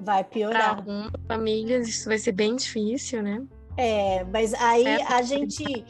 Vai 0.00 0.24
piorar. 0.24 0.60
Para 0.60 0.68
algumas 0.76 1.10
famílias 1.26 1.88
isso 1.88 2.08
vai 2.08 2.18
ser 2.18 2.32
bem 2.32 2.54
difícil, 2.54 3.22
né? 3.22 3.44
É, 3.76 4.24
mas 4.24 4.54
aí 4.54 4.86
é 4.86 5.12
a 5.12 5.22
gente 5.22 5.84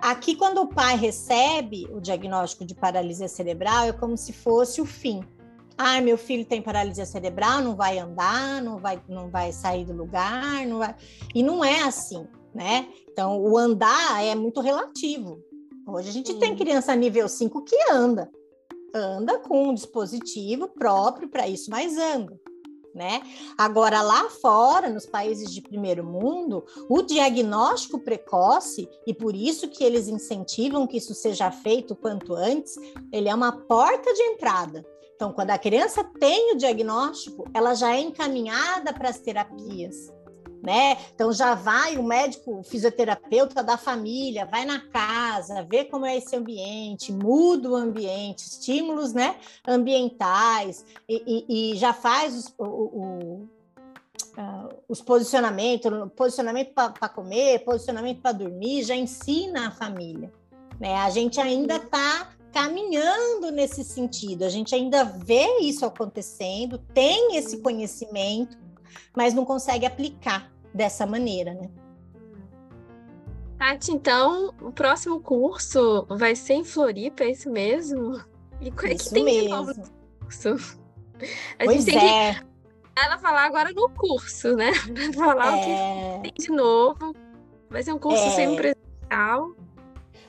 aqui 0.00 0.34
quando 0.34 0.58
o 0.62 0.68
pai 0.68 0.96
recebe 0.96 1.86
o 1.90 2.00
diagnóstico 2.00 2.64
de 2.64 2.74
paralisia 2.74 3.28
cerebral 3.28 3.86
é 3.86 3.92
como 3.92 4.16
se 4.16 4.32
fosse 4.32 4.80
o 4.80 4.86
fim. 4.86 5.22
Ah, 5.78 6.00
meu 6.00 6.18
filho 6.18 6.44
tem 6.44 6.60
paralisia 6.60 7.06
cerebral, 7.06 7.60
não 7.60 7.74
vai 7.74 7.98
andar, 7.98 8.62
não 8.62 8.78
vai, 8.78 9.00
não 9.08 9.28
vai 9.28 9.52
sair 9.52 9.84
do 9.84 9.92
lugar, 9.92 10.66
não 10.66 10.78
vai. 10.78 10.94
E 11.34 11.42
não 11.42 11.64
é 11.64 11.82
assim, 11.82 12.26
né? 12.54 12.88
Então, 13.10 13.40
o 13.40 13.56
andar 13.56 14.24
é 14.24 14.34
muito 14.34 14.60
relativo. 14.60 15.42
Hoje 15.86 16.08
a 16.08 16.12
gente 16.12 16.32
Sim. 16.32 16.38
tem 16.38 16.56
criança 16.56 16.94
nível 16.94 17.28
5 17.28 17.64
que 17.64 17.76
anda 17.90 18.30
anda 18.94 19.38
com 19.38 19.68
um 19.68 19.74
dispositivo 19.74 20.68
próprio 20.68 21.28
para 21.28 21.48
isso, 21.48 21.70
mas 21.70 21.96
anda. 21.96 22.38
Né? 22.94 23.22
Agora, 23.56 24.02
lá 24.02 24.28
fora, 24.28 24.90
nos 24.90 25.06
países 25.06 25.50
de 25.50 25.62
primeiro 25.62 26.04
mundo, 26.04 26.62
o 26.90 27.00
diagnóstico 27.00 27.98
precoce, 27.98 28.86
e 29.06 29.14
por 29.14 29.34
isso 29.34 29.68
que 29.68 29.82
eles 29.82 30.08
incentivam 30.08 30.86
que 30.86 30.98
isso 30.98 31.14
seja 31.14 31.50
feito 31.50 31.96
quanto 31.96 32.34
antes, 32.34 32.74
ele 33.10 33.30
é 33.30 33.34
uma 33.34 33.50
porta 33.50 34.12
de 34.12 34.20
entrada. 34.22 34.84
Então, 35.14 35.32
quando 35.32 35.50
a 35.50 35.58
criança 35.58 36.04
tem 36.20 36.52
o 36.52 36.58
diagnóstico, 36.58 37.48
ela 37.54 37.74
já 37.74 37.96
é 37.96 38.00
encaminhada 38.00 38.92
para 38.92 39.08
as 39.08 39.18
terapias 39.20 40.12
né? 40.62 40.96
Então 41.12 41.32
já 41.32 41.54
vai 41.54 41.96
o 41.96 42.04
médico, 42.04 42.60
o 42.60 42.62
fisioterapeuta 42.62 43.64
da 43.64 43.76
família, 43.76 44.46
vai 44.46 44.64
na 44.64 44.78
casa, 44.78 45.66
vê 45.68 45.84
como 45.84 46.06
é 46.06 46.16
esse 46.16 46.36
ambiente, 46.36 47.12
muda 47.12 47.70
o 47.70 47.74
ambiente, 47.74 48.46
estímulos, 48.46 49.12
né? 49.12 49.36
Ambientais 49.66 50.84
e, 51.08 51.46
e, 51.48 51.72
e 51.72 51.76
já 51.76 51.92
faz 51.92 52.36
os, 52.36 52.54
o, 52.56 52.64
o, 52.64 53.48
uh, 54.38 54.74
os 54.88 55.02
posicionamentos, 55.02 55.90
posicionamento 56.14 56.72
para 56.72 57.08
comer, 57.08 57.64
posicionamento 57.64 58.20
para 58.20 58.32
dormir, 58.32 58.84
já 58.84 58.94
ensina 58.94 59.66
a 59.66 59.70
família, 59.72 60.32
né? 60.78 60.94
A 60.94 61.10
gente 61.10 61.40
ainda 61.40 61.74
está 61.74 62.30
caminhando 62.52 63.50
nesse 63.50 63.82
sentido, 63.82 64.44
a 64.44 64.48
gente 64.48 64.74
ainda 64.74 65.02
vê 65.02 65.58
isso 65.60 65.84
acontecendo, 65.84 66.78
tem 66.78 67.36
esse 67.36 67.58
conhecimento, 67.62 68.56
mas 69.16 69.34
não 69.34 69.44
consegue 69.44 69.86
aplicar 69.86 70.51
dessa 70.74 71.06
maneira, 71.06 71.54
né? 71.54 71.70
Tati, 73.58 73.92
então, 73.92 74.52
o 74.60 74.72
próximo 74.72 75.20
curso 75.20 76.04
vai 76.08 76.34
ser 76.34 76.54
em 76.54 76.64
Floripa, 76.64 77.22
é 77.22 77.30
isso 77.30 77.50
mesmo? 77.50 78.20
E 78.60 78.70
o 78.70 78.86
é 78.86 78.94
que 78.94 79.10
tem 79.10 79.24
mesmo. 79.24 79.42
de 79.42 79.48
novo 79.48 79.72
no 79.74 80.20
curso? 80.20 80.78
A 81.58 81.64
pois 81.64 81.84
gente 81.84 81.96
tem 81.96 82.28
é. 82.28 82.34
que 82.34 82.46
ela 82.96 83.18
falar 83.18 83.44
agora 83.44 83.72
no 83.72 83.88
curso, 83.90 84.54
né? 84.56 84.72
Falar 85.14 85.56
é... 85.56 85.60
o 85.60 85.64
que 85.64 85.70
é. 85.70 86.20
tem 86.22 86.32
de 86.38 86.50
novo. 86.50 87.14
Vai 87.70 87.82
ser 87.82 87.92
um 87.92 87.98
curso 87.98 88.22
é... 88.22 88.30
semipresencial. 88.30 89.54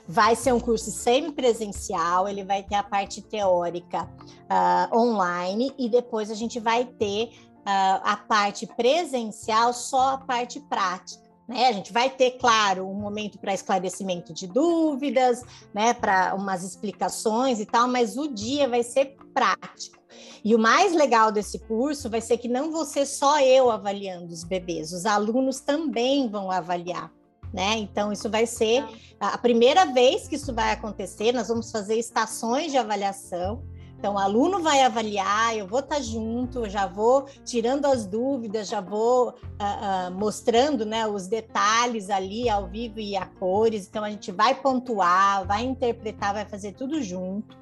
Vai 0.06 0.36
ser 0.36 0.52
um 0.52 0.60
curso 0.60 0.90
semipresencial, 0.90 2.28
ele 2.28 2.44
vai 2.44 2.62
ter 2.62 2.74
a 2.74 2.82
parte 2.82 3.22
teórica 3.22 4.02
uh, 4.02 4.96
online 4.96 5.74
e 5.78 5.88
depois 5.88 6.30
a 6.30 6.34
gente 6.34 6.60
vai 6.60 6.84
ter 6.84 7.30
a 7.64 8.16
parte 8.16 8.66
presencial, 8.66 9.72
só 9.72 10.14
a 10.14 10.18
parte 10.18 10.60
prática. 10.60 11.24
Né? 11.46 11.68
A 11.68 11.72
gente 11.72 11.92
vai 11.92 12.10
ter, 12.10 12.32
claro, 12.32 12.88
um 12.88 12.94
momento 12.94 13.38
para 13.38 13.54
esclarecimento 13.54 14.32
de 14.32 14.46
dúvidas, 14.46 15.42
né? 15.72 15.92
para 15.94 16.34
umas 16.34 16.62
explicações 16.64 17.60
e 17.60 17.66
tal, 17.66 17.88
mas 17.88 18.16
o 18.16 18.28
dia 18.28 18.68
vai 18.68 18.82
ser 18.82 19.16
prático. 19.32 20.02
E 20.44 20.54
o 20.54 20.58
mais 20.58 20.92
legal 20.94 21.32
desse 21.32 21.58
curso 21.58 22.08
vai 22.08 22.20
ser 22.20 22.38
que 22.38 22.48
não 22.48 22.70
vou 22.70 22.84
ser 22.84 23.06
só 23.06 23.40
eu 23.40 23.70
avaliando 23.70 24.32
os 24.32 24.44
bebês, 24.44 24.92
os 24.92 25.06
alunos 25.06 25.60
também 25.60 26.28
vão 26.28 26.50
avaliar. 26.50 27.10
Né? 27.52 27.76
Então, 27.78 28.10
isso 28.12 28.28
vai 28.28 28.46
ser 28.46 28.84
a 29.20 29.38
primeira 29.38 29.84
vez 29.86 30.26
que 30.26 30.34
isso 30.34 30.52
vai 30.52 30.72
acontecer. 30.72 31.32
Nós 31.32 31.46
vamos 31.46 31.70
fazer 31.70 31.96
estações 31.96 32.72
de 32.72 32.78
avaliação. 32.78 33.62
Então, 34.04 34.16
o 34.16 34.18
aluno 34.18 34.60
vai 34.60 34.82
avaliar, 34.82 35.56
eu 35.56 35.66
vou 35.66 35.80
estar 35.80 35.98
junto, 35.98 36.68
já 36.68 36.86
vou 36.86 37.24
tirando 37.42 37.86
as 37.86 38.04
dúvidas, 38.04 38.68
já 38.68 38.78
vou 38.78 39.30
uh, 39.30 39.32
uh, 39.32 40.14
mostrando 40.14 40.84
né, 40.84 41.06
os 41.06 41.26
detalhes 41.26 42.10
ali 42.10 42.46
ao 42.46 42.68
vivo 42.68 43.00
e 43.00 43.16
a 43.16 43.24
cores. 43.24 43.88
Então, 43.88 44.04
a 44.04 44.10
gente 44.10 44.30
vai 44.30 44.60
pontuar, 44.60 45.46
vai 45.46 45.64
interpretar, 45.64 46.34
vai 46.34 46.44
fazer 46.44 46.72
tudo 46.72 47.02
junto. 47.02 47.56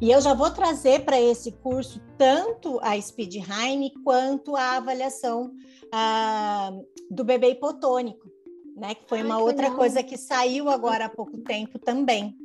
E 0.00 0.08
eu 0.08 0.20
já 0.20 0.34
vou 0.34 0.52
trazer 0.52 1.04
para 1.04 1.20
esse 1.20 1.50
curso 1.50 2.00
tanto 2.16 2.78
a 2.80 3.00
Speed 3.00 3.38
Heine 3.38 3.92
quanto 4.04 4.54
a 4.54 4.76
avaliação 4.76 5.50
uh, 5.86 6.86
do 7.10 7.24
bebê 7.24 7.50
hipotônico, 7.50 8.30
né? 8.76 8.94
Que 8.94 9.08
foi 9.08 9.18
Ai, 9.18 9.24
uma 9.24 9.34
que 9.34 9.42
outra 9.42 9.62
legal. 9.62 9.78
coisa 9.78 10.00
que 10.00 10.16
saiu 10.16 10.70
agora 10.70 11.06
há 11.06 11.08
pouco 11.08 11.38
tempo 11.38 11.76
também 11.76 12.36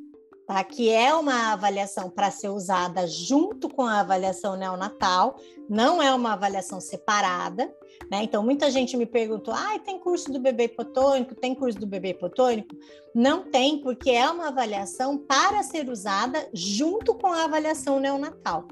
tá? 0.48 0.64
que 0.64 0.90
é 0.90 1.14
uma 1.14 1.52
avaliação 1.52 2.10
para 2.10 2.32
ser 2.32 2.50
usada 2.50 3.06
junto 3.06 3.70
com 3.70 3.84
a 3.84 4.00
avaliação 4.00 4.56
neonatal, 4.56 5.38
não 5.70 6.02
é 6.02 6.12
uma 6.14 6.34
avaliação 6.34 6.80
separada. 6.80 7.72
Né? 8.10 8.24
Então, 8.24 8.42
muita 8.42 8.72
gente 8.72 8.96
me 8.96 9.06
perguntou: 9.06 9.54
ah, 9.54 9.78
tem 9.80 10.00
curso 10.00 10.32
do 10.32 10.40
bebê 10.40 10.64
hipotônico? 10.64 11.36
Tem 11.36 11.54
curso 11.54 11.78
do 11.78 11.86
bebê 11.86 12.10
hipotônico? 12.10 12.76
Não 13.14 13.44
tem, 13.44 13.80
porque 13.82 14.10
é 14.10 14.28
uma 14.30 14.48
avaliação 14.48 15.18
para 15.18 15.62
ser 15.62 15.90
usada 15.90 16.48
junto 16.54 17.14
com 17.14 17.28
a 17.28 17.44
avaliação 17.44 18.00
neonatal, 18.00 18.66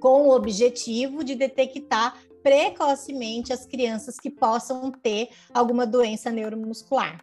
com 0.00 0.26
o 0.26 0.34
objetivo 0.34 1.22
de 1.22 1.36
detectar 1.36 2.18
precocemente 2.42 3.52
as 3.52 3.66
crianças 3.66 4.18
que 4.18 4.30
possam 4.30 4.90
ter 4.90 5.28
alguma 5.52 5.86
doença 5.86 6.30
neuromuscular. 6.30 7.22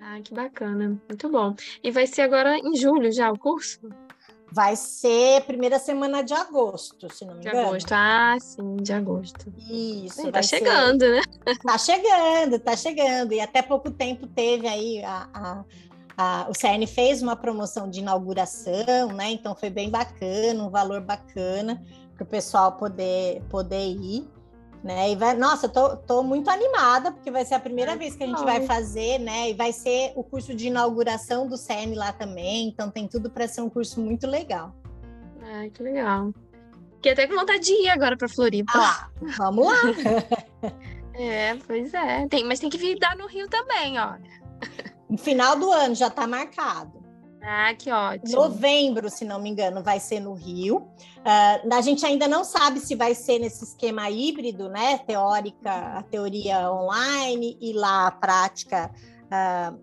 Ah, 0.00 0.20
que 0.22 0.34
bacana. 0.34 1.00
Muito 1.08 1.28
bom. 1.28 1.54
E 1.82 1.90
vai 1.90 2.06
ser 2.06 2.22
agora 2.22 2.58
em 2.58 2.76
julho 2.76 3.10
já 3.12 3.30
o 3.30 3.38
curso? 3.38 3.80
Vai 4.52 4.76
ser 4.76 5.42
primeira 5.42 5.78
semana 5.78 6.22
de 6.22 6.32
agosto, 6.32 7.12
se 7.12 7.24
não 7.24 7.34
me 7.34 7.40
de 7.40 7.48
engano. 7.48 7.62
De 7.62 7.68
agosto, 7.68 7.92
ah, 7.92 8.36
sim, 8.40 8.76
de 8.76 8.92
agosto. 8.92 9.52
Isso. 9.68 10.30
Tá 10.30 10.40
chegando, 10.40 11.00
ser... 11.00 11.12
né? 11.12 11.22
Tá 11.62 11.78
chegando, 11.78 12.58
tá 12.58 12.76
chegando. 12.76 13.32
E 13.32 13.40
até 13.40 13.60
pouco 13.60 13.90
tempo 13.90 14.26
teve 14.28 14.68
aí 14.68 15.04
a, 15.04 15.28
a, 15.34 15.64
a, 16.16 16.46
o 16.48 16.54
CERN 16.54 16.86
fez 16.86 17.22
uma 17.22 17.34
promoção 17.34 17.90
de 17.90 18.00
inauguração, 18.00 19.08
né? 19.08 19.30
Então 19.30 19.54
foi 19.54 19.68
bem 19.68 19.90
bacana, 19.90 20.62
um 20.62 20.70
valor 20.70 21.00
bacana 21.00 21.82
para 22.14 22.24
o 22.24 22.26
pessoal 22.26 22.72
poder, 22.72 23.42
poder 23.50 23.84
ir. 23.84 24.26
Né? 24.86 25.10
E 25.10 25.16
vai, 25.16 25.34
nossa, 25.34 25.68
tô, 25.68 25.96
tô 25.96 26.22
muito 26.22 26.48
animada, 26.48 27.10
porque 27.10 27.28
vai 27.28 27.44
ser 27.44 27.54
a 27.54 27.58
primeira 27.58 27.96
vez 27.96 28.14
que 28.14 28.22
a 28.22 28.26
gente 28.28 28.44
vai 28.44 28.64
fazer, 28.64 29.18
né? 29.18 29.50
E 29.50 29.52
vai 29.52 29.72
ser 29.72 30.12
o 30.14 30.22
curso 30.22 30.54
de 30.54 30.68
inauguração 30.68 31.48
do 31.48 31.56
CERN 31.56 31.96
lá 31.96 32.12
também, 32.12 32.68
então 32.68 32.88
tem 32.88 33.08
tudo 33.08 33.28
para 33.28 33.48
ser 33.48 33.62
um 33.62 33.68
curso 33.68 34.00
muito 34.00 34.28
legal. 34.28 34.72
Ai, 35.42 35.70
que 35.70 35.82
legal. 35.82 36.32
Fiquei 36.94 37.14
até 37.14 37.26
com 37.26 37.34
vontade 37.34 37.64
de 37.64 37.72
ir 37.72 37.88
agora 37.88 38.16
para 38.16 38.28
Floripa. 38.28 38.70
Ah, 38.76 39.08
vamos 39.36 39.66
lá! 39.66 39.80
é, 41.18 41.56
pois 41.66 41.92
é. 41.92 42.28
Tem, 42.28 42.44
mas 42.44 42.60
tem 42.60 42.70
que 42.70 42.78
vir 42.78 42.96
dar 42.96 43.16
no 43.16 43.26
Rio 43.26 43.48
também, 43.48 43.98
olha. 43.98 44.36
No 45.10 45.18
final 45.18 45.58
do 45.58 45.68
ano 45.72 45.96
já 45.96 46.06
está 46.06 46.28
marcado. 46.28 47.05
Ah, 47.48 47.72
que 47.74 47.92
ótimo. 47.92 48.32
Novembro, 48.32 49.08
se 49.08 49.24
não 49.24 49.40
me 49.40 49.48
engano, 49.48 49.80
vai 49.80 50.00
ser 50.00 50.18
no 50.18 50.32
Rio. 50.32 50.78
Uh, 50.78 51.72
a 51.72 51.80
gente 51.80 52.04
ainda 52.04 52.26
não 52.26 52.42
sabe 52.42 52.80
se 52.80 52.96
vai 52.96 53.14
ser 53.14 53.38
nesse 53.38 53.62
esquema 53.62 54.10
híbrido, 54.10 54.68
né? 54.68 54.98
Teórica, 54.98 55.70
a 55.70 56.02
teoria 56.02 56.68
online 56.72 57.56
e 57.60 57.72
lá 57.72 58.08
a 58.08 58.10
prática 58.10 58.90
uh, 59.26 59.78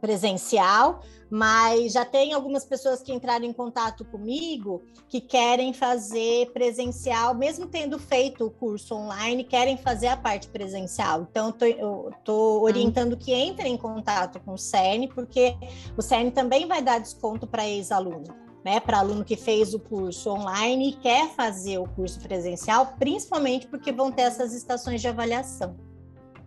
presencial, 0.00 1.00
mas 1.30 1.92
já 1.92 2.04
tem 2.04 2.32
algumas 2.32 2.64
pessoas 2.64 3.02
que 3.02 3.12
entraram 3.12 3.44
em 3.44 3.52
contato 3.52 4.04
comigo 4.04 4.82
que 5.08 5.20
querem 5.20 5.72
fazer 5.72 6.52
presencial, 6.52 7.34
mesmo 7.34 7.66
tendo 7.66 7.98
feito 7.98 8.46
o 8.46 8.50
curso 8.50 8.94
online, 8.94 9.44
querem 9.44 9.76
fazer 9.76 10.08
a 10.08 10.16
parte 10.16 10.48
presencial. 10.48 11.26
Então, 11.28 11.54
eu 11.60 12.10
estou 12.16 12.62
orientando 12.62 13.16
que 13.16 13.34
entrem 13.34 13.74
em 13.74 13.76
contato 13.76 14.40
com 14.40 14.52
o 14.52 14.58
CERN, 14.58 15.08
porque 15.08 15.56
o 15.96 16.02
CERN 16.02 16.30
também 16.30 16.66
vai 16.66 16.80
dar 16.82 17.00
desconto 17.00 17.46
para 17.46 17.66
ex-aluno. 17.66 18.46
Né, 18.64 18.80
para 18.80 18.98
aluno 18.98 19.24
que 19.24 19.36
fez 19.36 19.74
o 19.74 19.78
curso 19.78 20.28
online 20.28 20.88
e 20.88 20.92
quer 20.94 21.28
fazer 21.36 21.78
o 21.78 21.86
curso 21.86 22.18
presencial, 22.18 22.94
principalmente 22.98 23.68
porque 23.68 23.92
vão 23.92 24.10
ter 24.10 24.22
essas 24.22 24.52
estações 24.52 25.00
de 25.00 25.06
avaliação. 25.06 25.76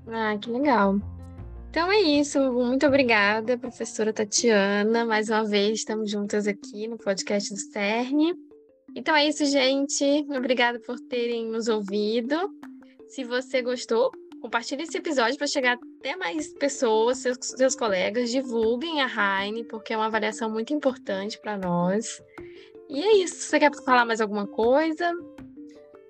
Ah, 0.06 0.38
que 0.38 0.52
legal. 0.52 0.96
Então 1.70 1.92
é 1.92 2.02
isso. 2.02 2.40
Muito 2.52 2.88
obrigada, 2.88 3.56
professora 3.56 4.12
Tatiana. 4.12 5.06
Mais 5.06 5.30
uma 5.30 5.46
vez 5.46 5.80
estamos 5.80 6.10
juntas 6.10 6.48
aqui 6.48 6.88
no 6.88 6.98
podcast 6.98 7.54
do 7.54 7.60
CERN. 7.60 8.34
Então 8.96 9.16
é 9.16 9.28
isso, 9.28 9.46
gente. 9.46 10.26
Obrigada 10.36 10.80
por 10.80 11.00
terem 11.00 11.46
nos 11.46 11.68
ouvido. 11.68 12.50
Se 13.08 13.24
você 13.24 13.62
gostou, 13.62 14.10
compartilhe 14.42 14.82
esse 14.82 14.98
episódio 14.98 15.38
para 15.38 15.46
chegar 15.46 15.78
até 16.00 16.16
mais 16.16 16.52
pessoas, 16.54 17.20
seus, 17.20 17.38
seus 17.40 17.76
colegas. 17.76 18.32
Divulguem 18.32 19.00
a 19.02 19.44
Heine, 19.44 19.64
porque 19.64 19.94
é 19.94 19.98
uma 19.98 20.08
avaliação 20.08 20.50
muito 20.50 20.74
importante 20.74 21.40
para 21.40 21.56
nós. 21.56 22.20
E 22.90 23.00
é 23.00 23.18
isso. 23.18 23.36
Você 23.36 23.60
quer 23.60 23.72
falar 23.86 24.06
mais 24.06 24.20
alguma 24.20 24.48
coisa? 24.48 25.14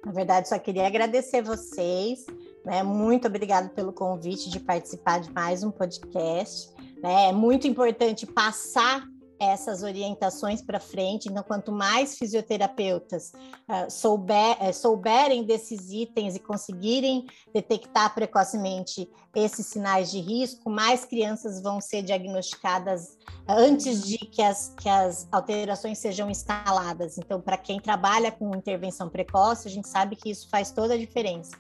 Na 0.06 0.14
verdade, 0.14 0.48
só 0.48 0.58
queria 0.58 0.88
agradecer 0.88 1.42
vocês. 1.42 2.26
Né? 2.70 2.84
Muito 2.84 3.28
obrigada 3.28 3.68
pelo 3.70 3.92
convite 3.92 4.48
de 4.48 4.60
participar 4.60 5.20
de 5.20 5.34
mais 5.34 5.64
um 5.64 5.72
podcast. 5.72 6.72
Né? 7.02 7.30
É 7.30 7.32
muito 7.32 7.68
importante 7.68 8.28
passar 8.28 9.04
essas 9.40 9.82
orientações 9.82 10.62
para 10.62 10.80
frente. 10.80 11.30
Então, 11.30 11.42
quanto 11.42 11.72
mais 11.72 12.16
fisioterapeutas 12.16 13.32
uh, 13.68 13.90
souber, 13.90 14.56
uh, 14.62 14.72
souberem 14.72 15.46
desses 15.46 15.90
itens 15.90 16.36
e 16.36 16.40
conseguirem 16.40 17.26
detectar 17.52 18.14
precocemente 18.14 19.10
esses 19.34 19.66
sinais 19.66 20.12
de 20.12 20.20
risco, 20.20 20.70
mais 20.70 21.06
crianças 21.06 21.64
vão 21.64 21.82
ser 21.82 22.04
diagnosticadas 22.04 23.18
antes 23.48 24.04
de 24.04 24.18
que 24.20 24.44
as, 24.44 24.76
que 24.78 24.90
as 24.90 25.28
alterações 25.32 25.98
sejam 25.98 26.30
instaladas. 26.30 27.18
Então, 27.18 27.42
para 27.42 27.58
quem 27.58 27.80
trabalha 27.80 28.32
com 28.32 28.56
intervenção 28.56 29.10
precoce, 29.10 29.68
a 29.68 29.72
gente 29.72 29.88
sabe 29.88 30.16
que 30.16 30.30
isso 30.30 30.48
faz 30.50 30.70
toda 30.70 30.94
a 30.94 30.98
diferença. 30.98 31.58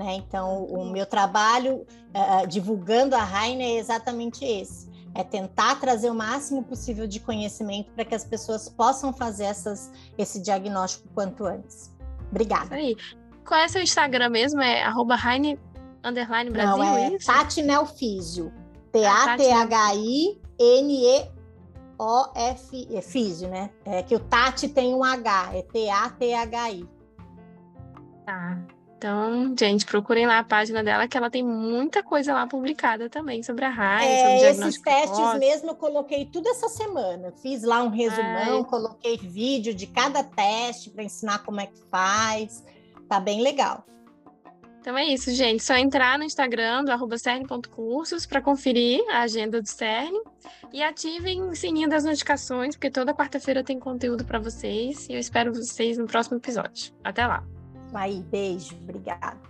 Né? 0.00 0.14
Então, 0.14 0.64
o 0.64 0.90
meu 0.90 1.04
trabalho 1.04 1.86
uh, 2.14 2.46
divulgando 2.48 3.14
a 3.14 3.22
Rainer 3.22 3.68
é 3.68 3.78
exatamente 3.78 4.42
esse: 4.46 4.88
é 5.14 5.22
tentar 5.22 5.78
trazer 5.78 6.08
o 6.08 6.14
máximo 6.14 6.62
possível 6.64 7.06
de 7.06 7.20
conhecimento 7.20 7.92
para 7.92 8.06
que 8.06 8.14
as 8.14 8.24
pessoas 8.24 8.66
possam 8.66 9.12
fazer 9.12 9.44
essas, 9.44 9.92
esse 10.16 10.40
diagnóstico 10.40 11.06
quanto 11.14 11.44
antes. 11.44 11.94
Obrigada. 12.30 12.76
Aí. 12.76 12.96
Qual 13.46 13.60
é 13.60 13.68
seu 13.68 13.82
Instagram 13.82 14.30
mesmo? 14.30 14.62
É 14.62 14.82
arroba 14.82 15.16
underline 16.02 16.50
Brasil, 16.50 16.78
Não, 16.78 16.96
é, 16.96 17.12
é 17.12 17.18
Tati 17.18 17.60
Nelfísio. 17.60 18.50
T-A-T-H-I-N-E-O-F... 18.92 19.68
É 22.90 23.02
Físio, 23.02 23.50
né? 23.50 23.68
É 23.84 24.02
que 24.02 24.16
o 24.16 24.20
Tati 24.20 24.66
tem 24.66 24.94
um 24.94 25.04
H, 25.04 25.50
é 25.52 25.60
T-A-T-H-I. 25.62 26.88
Tá. 28.24 28.58
Então, 29.00 29.54
gente, 29.58 29.86
procurem 29.86 30.26
lá 30.26 30.40
a 30.40 30.44
página 30.44 30.84
dela, 30.84 31.08
que 31.08 31.16
ela 31.16 31.30
tem 31.30 31.42
muita 31.42 32.02
coisa 32.02 32.34
lá 32.34 32.46
publicada 32.46 33.08
também 33.08 33.42
sobre 33.42 33.64
a 33.64 33.70
raiz, 33.70 34.06
é, 34.06 34.52
sobre 34.52 34.68
Esses 34.68 34.82
testes 34.82 35.10
precoce. 35.10 35.38
mesmo 35.38 35.70
eu 35.70 35.74
coloquei 35.74 36.26
tudo 36.26 36.46
essa 36.50 36.68
semana. 36.68 37.32
Fiz 37.40 37.62
lá 37.62 37.82
um 37.82 37.88
resumão, 37.88 38.58
Ai. 38.58 38.64
coloquei 38.64 39.16
vídeo 39.16 39.72
de 39.72 39.86
cada 39.86 40.22
teste 40.22 40.90
para 40.90 41.02
ensinar 41.02 41.38
como 41.38 41.62
é 41.62 41.66
que 41.66 41.80
faz. 41.90 42.62
Tá 43.08 43.18
bem 43.18 43.40
legal. 43.40 43.86
Então 44.82 44.96
é 44.98 45.06
isso, 45.06 45.30
gente. 45.30 45.62
Só 45.62 45.76
entrar 45.76 46.18
no 46.18 46.24
Instagram 46.24 46.84
do 46.84 46.92
arroba 46.92 47.16
cern.cursos 47.16 48.26
para 48.26 48.42
conferir 48.42 49.02
a 49.10 49.20
agenda 49.22 49.62
do 49.62 49.68
CERN 49.68 50.12
e 50.74 50.82
ativem 50.82 51.42
o 51.42 51.56
sininho 51.56 51.88
das 51.88 52.04
notificações, 52.04 52.76
porque 52.76 52.90
toda 52.90 53.14
quarta-feira 53.14 53.64
tem 53.64 53.78
conteúdo 53.80 54.26
para 54.26 54.38
vocês 54.38 55.08
e 55.08 55.14
eu 55.14 55.18
espero 55.18 55.54
vocês 55.54 55.96
no 55.96 56.06
próximo 56.06 56.36
episódio. 56.36 56.92
Até 57.02 57.26
lá! 57.26 57.42
Aí, 57.92 58.22
beijo, 58.22 58.76
obrigada. 58.76 59.49